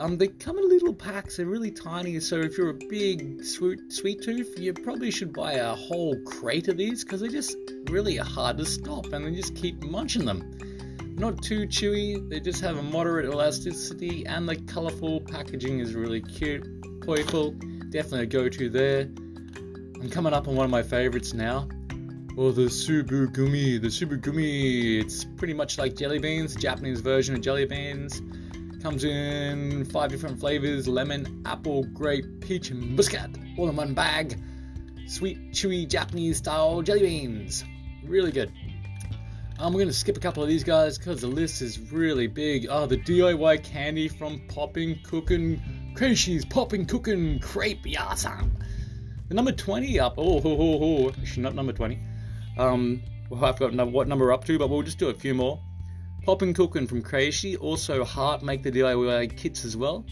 Um, 0.00 0.16
they 0.16 0.28
come 0.28 0.56
in 0.56 0.66
little 0.66 0.94
packs. 0.94 1.36
They're 1.36 1.44
really 1.44 1.70
tiny, 1.70 2.18
so 2.20 2.36
if 2.36 2.56
you're 2.56 2.70
a 2.70 2.74
big 2.88 3.44
sweet 3.44 3.92
sweet 3.92 4.22
tooth, 4.22 4.58
you 4.58 4.72
probably 4.72 5.10
should 5.10 5.30
buy 5.30 5.52
a 5.52 5.74
whole 5.74 6.18
crate 6.22 6.68
of 6.68 6.78
these 6.78 7.04
because 7.04 7.20
they're 7.20 7.28
just 7.28 7.54
really 7.90 8.16
hard 8.16 8.56
to 8.56 8.64
stop, 8.64 9.12
and 9.12 9.26
they 9.26 9.30
just 9.32 9.54
keep 9.54 9.84
munching 9.84 10.24
them. 10.24 10.56
Not 11.18 11.42
too 11.42 11.66
chewy. 11.66 12.26
They 12.30 12.40
just 12.40 12.62
have 12.62 12.78
a 12.78 12.82
moderate 12.82 13.26
elasticity, 13.26 14.24
and 14.24 14.48
the 14.48 14.56
colorful 14.56 15.20
packaging 15.20 15.80
is 15.80 15.94
really 15.94 16.22
cute. 16.22 16.64
Poifull, 17.00 17.58
definitely 17.90 18.22
a 18.22 18.26
go-to 18.26 18.70
there. 18.70 19.00
I'm 19.00 20.08
coming 20.08 20.32
up 20.32 20.48
on 20.48 20.56
one 20.56 20.64
of 20.64 20.70
my 20.70 20.82
favorites 20.82 21.34
now. 21.34 21.68
Well, 22.36 22.52
the 22.52 22.62
Tsubu 22.62 23.34
Gumi. 23.34 23.78
The 23.78 23.88
Tsubu 23.88 24.18
Gumi, 24.18 24.98
it's 24.98 25.26
pretty 25.36 25.52
much 25.52 25.76
like 25.76 25.94
jelly 25.94 26.18
beans, 26.18 26.56
Japanese 26.56 27.02
version 27.02 27.34
of 27.34 27.42
jelly 27.42 27.66
beans. 27.66 28.22
Comes 28.82 29.04
in 29.04 29.84
five 29.84 30.10
different 30.10 30.40
flavors 30.40 30.88
lemon, 30.88 31.42
apple, 31.44 31.84
grape, 31.84 32.24
peach, 32.40 32.70
and 32.70 32.96
muscat, 32.96 33.30
all 33.58 33.68
in 33.68 33.76
one 33.76 33.92
bag. 33.92 34.42
sweet, 35.06 35.52
chewy 35.52 35.86
Japanese 35.86 36.38
style 36.38 36.80
jelly 36.80 37.00
beans. 37.00 37.64
Really 38.04 38.32
good. 38.32 38.50
We're 39.58 39.72
going 39.72 39.88
to 39.88 39.92
skip 39.92 40.16
a 40.16 40.20
couple 40.20 40.42
of 40.42 40.48
these 40.48 40.64
guys 40.64 40.96
because 40.96 41.20
the 41.20 41.26
list 41.26 41.60
is 41.60 41.92
really 41.92 42.26
big. 42.26 42.66
Oh, 42.70 42.86
the 42.86 42.96
DIY 42.96 43.62
candy 43.62 44.08
from 44.08 44.40
Popping 44.48 44.98
Cookin' 45.04 45.92
Kracie's 45.94 46.46
Popping 46.46 46.86
Cookin' 46.86 47.38
Crepe 47.40 47.84
Yasan. 47.84 48.50
The 49.28 49.34
number 49.34 49.52
20 49.52 50.00
up. 50.00 50.14
Oh, 50.16 50.40
ho, 50.40 50.56
ho, 50.56 50.78
ho. 50.78 51.08
Actually, 51.20 51.42
not 51.42 51.54
number 51.54 51.74
20. 51.74 51.98
Um, 52.56 53.02
well, 53.28 53.44
I've 53.44 53.58
got 53.58 53.74
what 53.92 54.08
number 54.08 54.32
up 54.32 54.44
to, 54.46 54.58
but 54.58 54.70
we'll 54.70 54.82
just 54.82 54.98
do 54.98 55.10
a 55.10 55.14
few 55.14 55.34
more. 55.34 55.60
Popping 56.24 56.54
Cookin' 56.54 56.86
from 56.86 57.02
Kracie. 57.02 57.56
Also, 57.56 58.04
Heart 58.04 58.42
make 58.42 58.62
the 58.62 58.70
DIY 58.70 59.36
kits 59.36 59.64
as 59.64 59.76
well. 59.76 60.04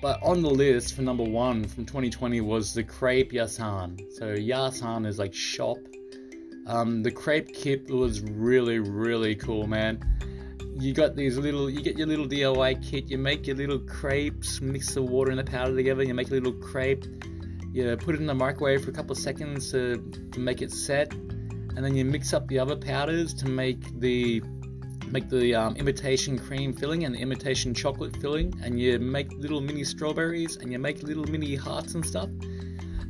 But 0.00 0.20
on 0.22 0.42
the 0.42 0.50
list 0.50 0.94
for 0.94 1.02
number 1.02 1.24
one 1.24 1.64
from 1.64 1.86
2020 1.86 2.40
was 2.40 2.74
the 2.74 2.82
Crepe 2.82 3.32
Yasan. 3.32 4.00
So 4.14 4.34
Yasan 4.34 5.06
is 5.06 5.18
like 5.18 5.32
shop 5.32 5.78
um, 6.66 7.02
the 7.02 7.10
crepe 7.10 7.52
kit 7.52 7.90
was 7.90 8.20
really, 8.20 8.78
really 8.78 9.34
cool, 9.34 9.66
man. 9.66 10.00
You 10.78 10.94
got 10.94 11.16
these 11.16 11.36
little, 11.36 11.68
you 11.68 11.82
get 11.82 11.98
your 11.98 12.06
little 12.06 12.26
DIY 12.26 12.88
kit, 12.88 13.10
you 13.10 13.18
make 13.18 13.46
your 13.46 13.56
little 13.56 13.80
crepes, 13.80 14.60
mix 14.60 14.94
the 14.94 15.02
water 15.02 15.30
and 15.30 15.38
the 15.38 15.44
powder 15.44 15.74
together, 15.74 16.02
you 16.02 16.14
make 16.14 16.28
a 16.30 16.34
little 16.34 16.52
crepe, 16.52 17.04
you 17.72 17.96
put 17.96 18.14
it 18.14 18.20
in 18.20 18.26
the 18.26 18.34
microwave 18.34 18.84
for 18.84 18.90
a 18.90 18.94
couple 18.94 19.12
of 19.12 19.18
seconds 19.18 19.70
to, 19.72 19.98
to 20.32 20.40
make 20.40 20.62
it 20.62 20.70
set, 20.70 21.12
and 21.12 21.78
then 21.78 21.96
you 21.96 22.04
mix 22.04 22.32
up 22.32 22.46
the 22.48 22.58
other 22.58 22.76
powders 22.76 23.34
to 23.34 23.48
make 23.48 24.00
the 24.00 24.40
make 25.12 25.28
the 25.28 25.54
um, 25.54 25.76
imitation 25.76 26.38
cream 26.38 26.72
filling 26.72 27.04
and 27.04 27.14
the 27.14 27.18
imitation 27.20 27.74
chocolate 27.74 28.16
filling, 28.16 28.58
and 28.64 28.80
you 28.80 28.98
make 28.98 29.30
little 29.32 29.60
mini 29.60 29.84
strawberries 29.84 30.56
and 30.56 30.72
you 30.72 30.78
make 30.78 31.02
little 31.02 31.24
mini 31.24 31.54
hearts 31.54 31.94
and 31.94 32.04
stuff 32.04 32.30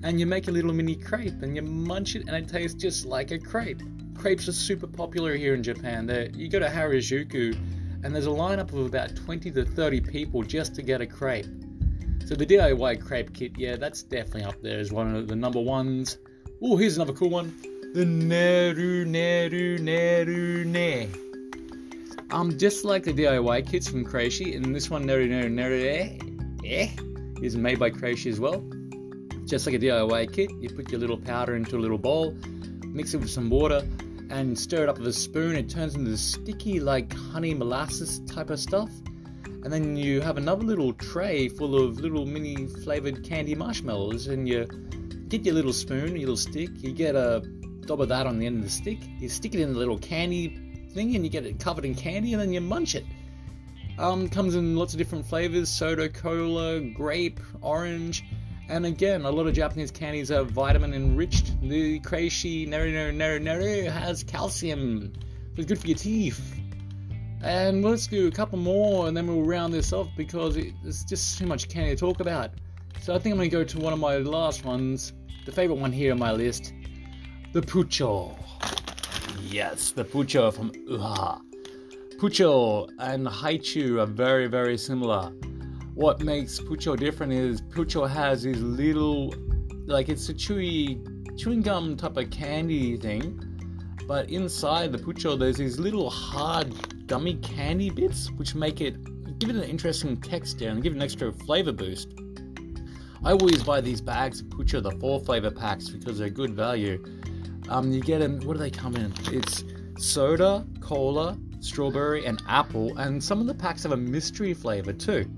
and 0.04 0.18
you 0.18 0.26
make 0.26 0.48
a 0.48 0.50
little 0.50 0.72
mini 0.72 0.96
crepe 0.96 1.42
and 1.42 1.54
you 1.54 1.62
munch 1.62 2.16
it 2.16 2.26
and 2.26 2.36
it 2.36 2.48
tastes 2.48 2.80
just 2.80 3.06
like 3.06 3.30
a 3.30 3.38
crepe. 3.38 3.80
Crepes 4.16 4.48
are 4.48 4.52
super 4.52 4.86
popular 4.86 5.36
here 5.36 5.54
in 5.54 5.62
Japan. 5.62 6.06
They're, 6.06 6.28
you 6.30 6.48
go 6.48 6.58
to 6.58 6.66
Harajuku 6.66 7.56
and 8.02 8.14
there's 8.14 8.26
a 8.26 8.30
lineup 8.30 8.72
of 8.72 8.86
about 8.86 9.14
20 9.14 9.50
to 9.52 9.64
30 9.64 10.00
people 10.00 10.42
just 10.42 10.74
to 10.74 10.82
get 10.82 11.00
a 11.00 11.06
crepe. 11.06 11.46
So 12.26 12.34
the 12.34 12.46
DIY 12.46 13.04
crepe 13.04 13.32
kit, 13.32 13.52
yeah, 13.56 13.76
that's 13.76 14.02
definitely 14.02 14.44
up 14.44 14.60
there 14.60 14.78
as 14.78 14.92
one 14.92 15.14
of 15.14 15.28
the 15.28 15.36
number 15.36 15.60
ones. 15.60 16.18
Oh, 16.62 16.76
here's 16.76 16.96
another 16.96 17.12
cool 17.12 17.30
one. 17.30 17.56
The 17.94 18.04
Neru 18.04 19.04
Neru 19.06 19.78
Neru 19.78 20.64
Ne. 20.64 21.08
Um, 22.32 22.58
just 22.58 22.84
like 22.84 23.04
the 23.04 23.12
DIY 23.12 23.70
kits 23.70 23.88
from 23.88 24.04
Kracie, 24.04 24.56
and 24.56 24.74
this 24.74 24.88
one 24.88 25.04
Neru 25.04 25.28
Neru 25.28 25.50
Neru 25.50 26.64
Eh, 26.64 26.88
is 27.42 27.56
made 27.56 27.78
by 27.78 27.90
Kracie 27.90 28.30
as 28.30 28.40
well 28.40 28.64
just 29.52 29.66
like 29.66 29.74
a 29.74 29.78
DIY 29.78 30.32
kit. 30.32 30.50
You 30.60 30.70
put 30.70 30.90
your 30.90 31.00
little 31.00 31.18
powder 31.18 31.56
into 31.56 31.76
a 31.76 31.80
little 31.80 31.98
bowl, 31.98 32.34
mix 32.86 33.14
it 33.14 33.18
with 33.18 33.30
some 33.30 33.50
water, 33.50 33.86
and 34.30 34.58
stir 34.58 34.84
it 34.84 34.88
up 34.88 34.98
with 34.98 35.06
a 35.06 35.12
spoon. 35.12 35.56
It 35.56 35.68
turns 35.68 35.94
into 35.94 36.16
sticky, 36.16 36.80
like 36.80 37.12
honey 37.12 37.54
molasses 37.54 38.20
type 38.20 38.50
of 38.50 38.58
stuff. 38.58 38.90
And 39.44 39.72
then 39.72 39.96
you 39.96 40.20
have 40.22 40.38
another 40.38 40.64
little 40.64 40.92
tray 40.94 41.48
full 41.48 41.76
of 41.76 42.00
little 42.00 42.26
mini 42.26 42.66
flavored 42.66 43.22
candy 43.22 43.54
marshmallows, 43.54 44.28
and 44.28 44.48
you 44.48 44.66
get 45.28 45.44
your 45.44 45.54
little 45.54 45.72
spoon, 45.72 46.08
your 46.16 46.20
little 46.20 46.36
stick. 46.36 46.70
You 46.76 46.92
get 46.92 47.14
a 47.14 47.42
dab 47.86 48.00
of 48.00 48.08
that 48.08 48.26
on 48.26 48.38
the 48.38 48.46
end 48.46 48.56
of 48.56 48.64
the 48.64 48.70
stick. 48.70 48.98
You 49.18 49.28
stick 49.28 49.54
it 49.54 49.60
in 49.60 49.72
the 49.72 49.78
little 49.78 49.98
candy 49.98 50.58
thing, 50.92 51.14
and 51.14 51.24
you 51.24 51.30
get 51.30 51.46
it 51.46 51.58
covered 51.58 51.84
in 51.84 51.94
candy, 51.94 52.32
and 52.32 52.40
then 52.40 52.52
you 52.52 52.60
munch 52.60 52.94
it. 52.94 53.04
Um, 53.98 54.28
comes 54.28 54.54
in 54.54 54.76
lots 54.76 54.94
of 54.94 54.98
different 54.98 55.26
flavors: 55.26 55.68
soda, 55.68 56.08
cola, 56.08 56.80
grape, 56.80 57.40
orange 57.60 58.24
and 58.72 58.86
again, 58.86 59.26
a 59.26 59.30
lot 59.30 59.46
of 59.46 59.52
Japanese 59.52 59.90
candies 59.90 60.30
are 60.30 60.44
vitamin 60.44 60.94
enriched. 60.94 61.60
The 61.60 62.00
Kracie 62.00 62.66
Neru 62.66 62.92
Neru 62.92 63.14
Neru 63.14 63.42
Neru 63.42 63.90
has 63.90 64.22
calcium. 64.22 65.12
So 65.14 65.20
It's 65.56 65.66
good 65.66 65.78
for 65.78 65.88
your 65.88 65.98
teeth. 65.98 66.58
And 67.42 67.84
let's 67.84 68.06
do 68.06 68.28
a 68.28 68.30
couple 68.30 68.58
more 68.58 69.08
and 69.08 69.16
then 69.16 69.26
we'll 69.26 69.42
round 69.42 69.74
this 69.74 69.92
off 69.92 70.08
because 70.16 70.54
there's 70.54 71.04
just 71.04 71.38
too 71.38 71.44
much 71.44 71.68
candy 71.68 71.90
to 71.90 71.96
talk 71.96 72.20
about. 72.20 72.52
So 73.00 73.14
I 73.14 73.18
think 73.18 73.32
I'm 73.34 73.38
going 73.38 73.50
to 73.50 73.56
go 73.56 73.64
to 73.64 73.78
one 73.78 73.92
of 73.92 73.98
my 73.98 74.16
last 74.18 74.64
ones, 74.64 75.12
the 75.44 75.52
favorite 75.52 75.78
one 75.78 75.92
here 75.92 76.12
on 76.12 76.18
my 76.18 76.32
list 76.32 76.72
the 77.52 77.60
Pucho. 77.60 78.34
Yes, 79.52 79.90
the 79.90 80.04
Pucho 80.04 80.52
from 80.52 80.72
Uha. 80.72 81.40
Pucho 82.16 82.88
and 82.98 83.26
Haichu 83.26 84.00
are 84.00 84.06
very, 84.06 84.46
very 84.46 84.78
similar 84.78 85.32
what 85.94 86.20
makes 86.20 86.58
Pucho 86.58 86.96
different 86.98 87.32
is 87.32 87.60
Pucho 87.60 88.08
has 88.08 88.42
these 88.42 88.60
little, 88.60 89.34
like 89.86 90.08
it's 90.08 90.28
a 90.28 90.34
chewy 90.34 90.98
chewing 91.38 91.60
gum 91.60 91.96
type 91.96 92.16
of 92.16 92.30
candy 92.30 92.96
thing, 92.96 93.38
but 94.06 94.30
inside 94.30 94.92
the 94.92 94.98
Pucho 94.98 95.38
there's 95.38 95.58
these 95.58 95.78
little 95.78 96.08
hard 96.08 97.06
gummy 97.06 97.34
candy 97.36 97.90
bits 97.90 98.30
which 98.32 98.54
make 98.54 98.80
it 98.80 98.96
give 99.38 99.50
it 99.50 99.56
an 99.56 99.64
interesting 99.64 100.16
texture 100.20 100.68
and 100.68 100.82
give 100.82 100.92
it 100.92 100.96
an 100.96 101.02
extra 101.02 101.32
flavor 101.32 101.72
boost. 101.72 102.14
I 103.24 103.32
always 103.32 103.62
buy 103.62 103.80
these 103.80 104.00
bags 104.00 104.40
of 104.40 104.46
Pucho, 104.46 104.82
the 104.82 104.92
four 104.92 105.20
flavor 105.20 105.50
packs, 105.50 105.88
because 105.88 106.18
they're 106.18 106.30
good 106.30 106.54
value. 106.54 107.04
Um, 107.72 107.90
you 107.90 108.00
get 108.00 108.18
them. 108.18 108.40
What 108.40 108.54
do 108.54 108.58
they 108.58 108.70
come 108.70 108.96
in? 108.96 109.12
It's 109.32 109.64
soda, 109.98 110.66
cola, 110.80 111.38
strawberry, 111.60 112.26
and 112.26 112.42
apple, 112.48 112.96
and 112.98 113.22
some 113.22 113.40
of 113.40 113.46
the 113.46 113.54
packs 113.54 113.82
have 113.84 113.92
a 113.92 113.96
mystery 113.96 114.54
flavor 114.54 114.92
too 114.92 115.28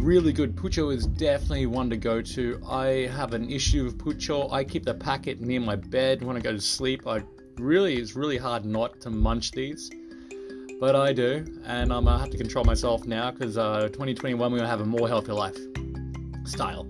really 0.00 0.32
good. 0.32 0.56
Pucho 0.56 0.94
is 0.94 1.06
definitely 1.06 1.66
one 1.66 1.90
to 1.90 1.96
go 1.96 2.22
to. 2.22 2.60
I 2.66 3.06
have 3.08 3.34
an 3.34 3.50
issue 3.50 3.84
with 3.84 3.98
Pucho. 3.98 4.52
I 4.52 4.64
keep 4.64 4.84
the 4.84 4.94
packet 4.94 5.40
near 5.40 5.60
my 5.60 5.76
bed 5.76 6.22
when 6.22 6.36
I 6.36 6.40
go 6.40 6.52
to 6.52 6.60
sleep. 6.60 7.06
I 7.06 7.22
really, 7.56 7.96
it's 7.96 8.16
really 8.16 8.38
hard 8.38 8.64
not 8.64 9.00
to 9.02 9.10
munch 9.10 9.52
these, 9.52 9.90
but 10.80 10.96
I 10.96 11.12
do, 11.12 11.44
and 11.66 11.92
I'm 11.92 12.04
gonna 12.04 12.18
have 12.18 12.30
to 12.30 12.38
control 12.38 12.64
myself 12.64 13.04
now 13.04 13.30
because 13.30 13.58
uh, 13.58 13.88
2021 13.88 14.50
we're 14.50 14.58
gonna 14.58 14.68
have 14.68 14.80
a 14.80 14.86
more 14.86 15.08
healthy 15.08 15.32
life 15.32 15.58
style. 16.44 16.88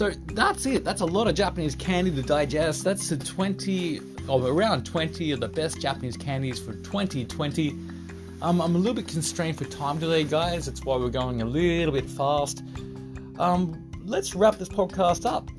So 0.00 0.08
that's 0.08 0.64
it. 0.64 0.82
That's 0.82 1.02
a 1.02 1.04
lot 1.04 1.28
of 1.28 1.34
Japanese 1.34 1.74
candy 1.74 2.10
to 2.12 2.22
digest. 2.22 2.84
That's 2.84 3.10
the 3.10 3.18
20, 3.18 4.00
or 4.28 4.42
around 4.48 4.86
20 4.86 5.30
of 5.32 5.40
the 5.40 5.48
best 5.48 5.78
Japanese 5.78 6.16
candies 6.16 6.58
for 6.58 6.72
2020. 6.72 7.76
Um, 8.40 8.62
I'm 8.62 8.76
a 8.76 8.78
little 8.78 8.94
bit 8.94 9.06
constrained 9.06 9.58
for 9.58 9.66
time 9.66 10.00
today, 10.00 10.24
guys. 10.24 10.64
That's 10.64 10.86
why 10.86 10.96
we're 10.96 11.10
going 11.10 11.42
a 11.42 11.44
little 11.44 11.92
bit 11.92 12.06
fast. 12.06 12.64
Um, 13.38 13.90
let's 14.02 14.34
wrap 14.34 14.56
this 14.56 14.70
podcast 14.70 15.26
up. 15.30 15.50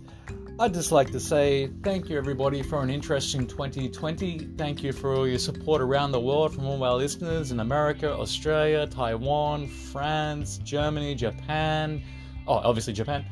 I'd 0.59 0.73
just 0.73 0.91
like 0.91 1.11
to 1.11 1.19
say 1.19 1.69
thank 1.83 2.09
you, 2.09 2.17
everybody, 2.17 2.63
for 2.63 2.81
an 2.81 2.89
interesting 2.89 3.45
2020. 3.45 4.39
Thank 4.57 4.81
you 4.81 4.91
for 4.91 5.13
all 5.13 5.27
your 5.27 5.37
support 5.37 5.83
around 5.83 6.13
the 6.13 6.19
world 6.19 6.55
from 6.55 6.65
all 6.65 6.83
our 6.83 6.95
listeners 6.95 7.51
in 7.51 7.59
America, 7.59 8.11
Australia, 8.11 8.87
Taiwan, 8.87 9.67
France, 9.67 10.57
Germany, 10.63 11.13
Japan. 11.13 12.01
Oh, 12.47 12.55
obviously, 12.55 12.93
Japan. 12.93 13.23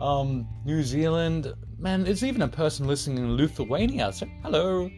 Um, 0.00 0.48
New 0.64 0.82
Zealand. 0.82 1.52
Man, 1.78 2.04
there's 2.04 2.24
even 2.24 2.42
a 2.42 2.48
person 2.48 2.86
listening 2.86 3.18
in 3.18 3.36
Lithuania. 3.36 4.12
So, 4.12 4.26
hello. 4.42 4.90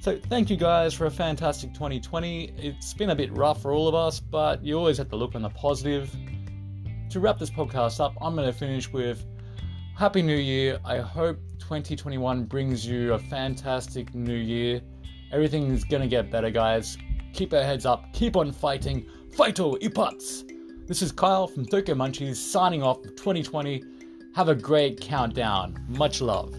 So, 0.00 0.18
thank 0.28 0.50
you 0.50 0.56
guys 0.56 0.92
for 0.92 1.06
a 1.06 1.10
fantastic 1.10 1.72
2020. 1.72 2.52
It's 2.58 2.92
been 2.92 3.10
a 3.10 3.14
bit 3.14 3.34
rough 3.36 3.62
for 3.62 3.72
all 3.72 3.88
of 3.88 3.94
us, 3.94 4.20
but 4.20 4.62
you 4.62 4.76
always 4.76 4.98
have 4.98 5.08
to 5.10 5.16
look 5.16 5.34
on 5.34 5.42
the 5.42 5.50
positive. 5.50 6.14
To 7.10 7.20
wrap 7.20 7.38
this 7.38 7.50
podcast 7.50 8.00
up, 8.00 8.14
I'm 8.20 8.34
going 8.34 8.46
to 8.46 8.52
finish 8.52 8.92
with 8.92 9.24
Happy 9.96 10.20
New 10.20 10.36
Year. 10.36 10.78
I 10.84 10.98
hope 10.98 11.38
2021 11.58 12.44
brings 12.44 12.86
you 12.86 13.14
a 13.14 13.18
fantastic 13.18 14.14
new 14.14 14.36
year. 14.36 14.82
Everything 15.32 15.70
is 15.70 15.84
going 15.84 16.02
to 16.02 16.08
get 16.08 16.30
better, 16.30 16.50
guys. 16.50 16.98
Keep 17.32 17.54
our 17.54 17.62
heads 17.62 17.86
up, 17.86 18.12
keep 18.12 18.36
on 18.36 18.52
fighting. 18.52 19.06
Fighto 19.30 19.80
Ipats! 19.80 20.48
This 20.86 21.02
is 21.02 21.12
Kyle 21.12 21.46
from 21.46 21.66
Tokyo 21.66 21.94
Munchies 21.94 22.36
signing 22.36 22.82
off 22.82 23.02
2020. 23.02 23.82
Have 24.38 24.48
a 24.48 24.54
great 24.54 25.00
countdown. 25.00 25.84
Much 25.88 26.20
love. 26.20 26.54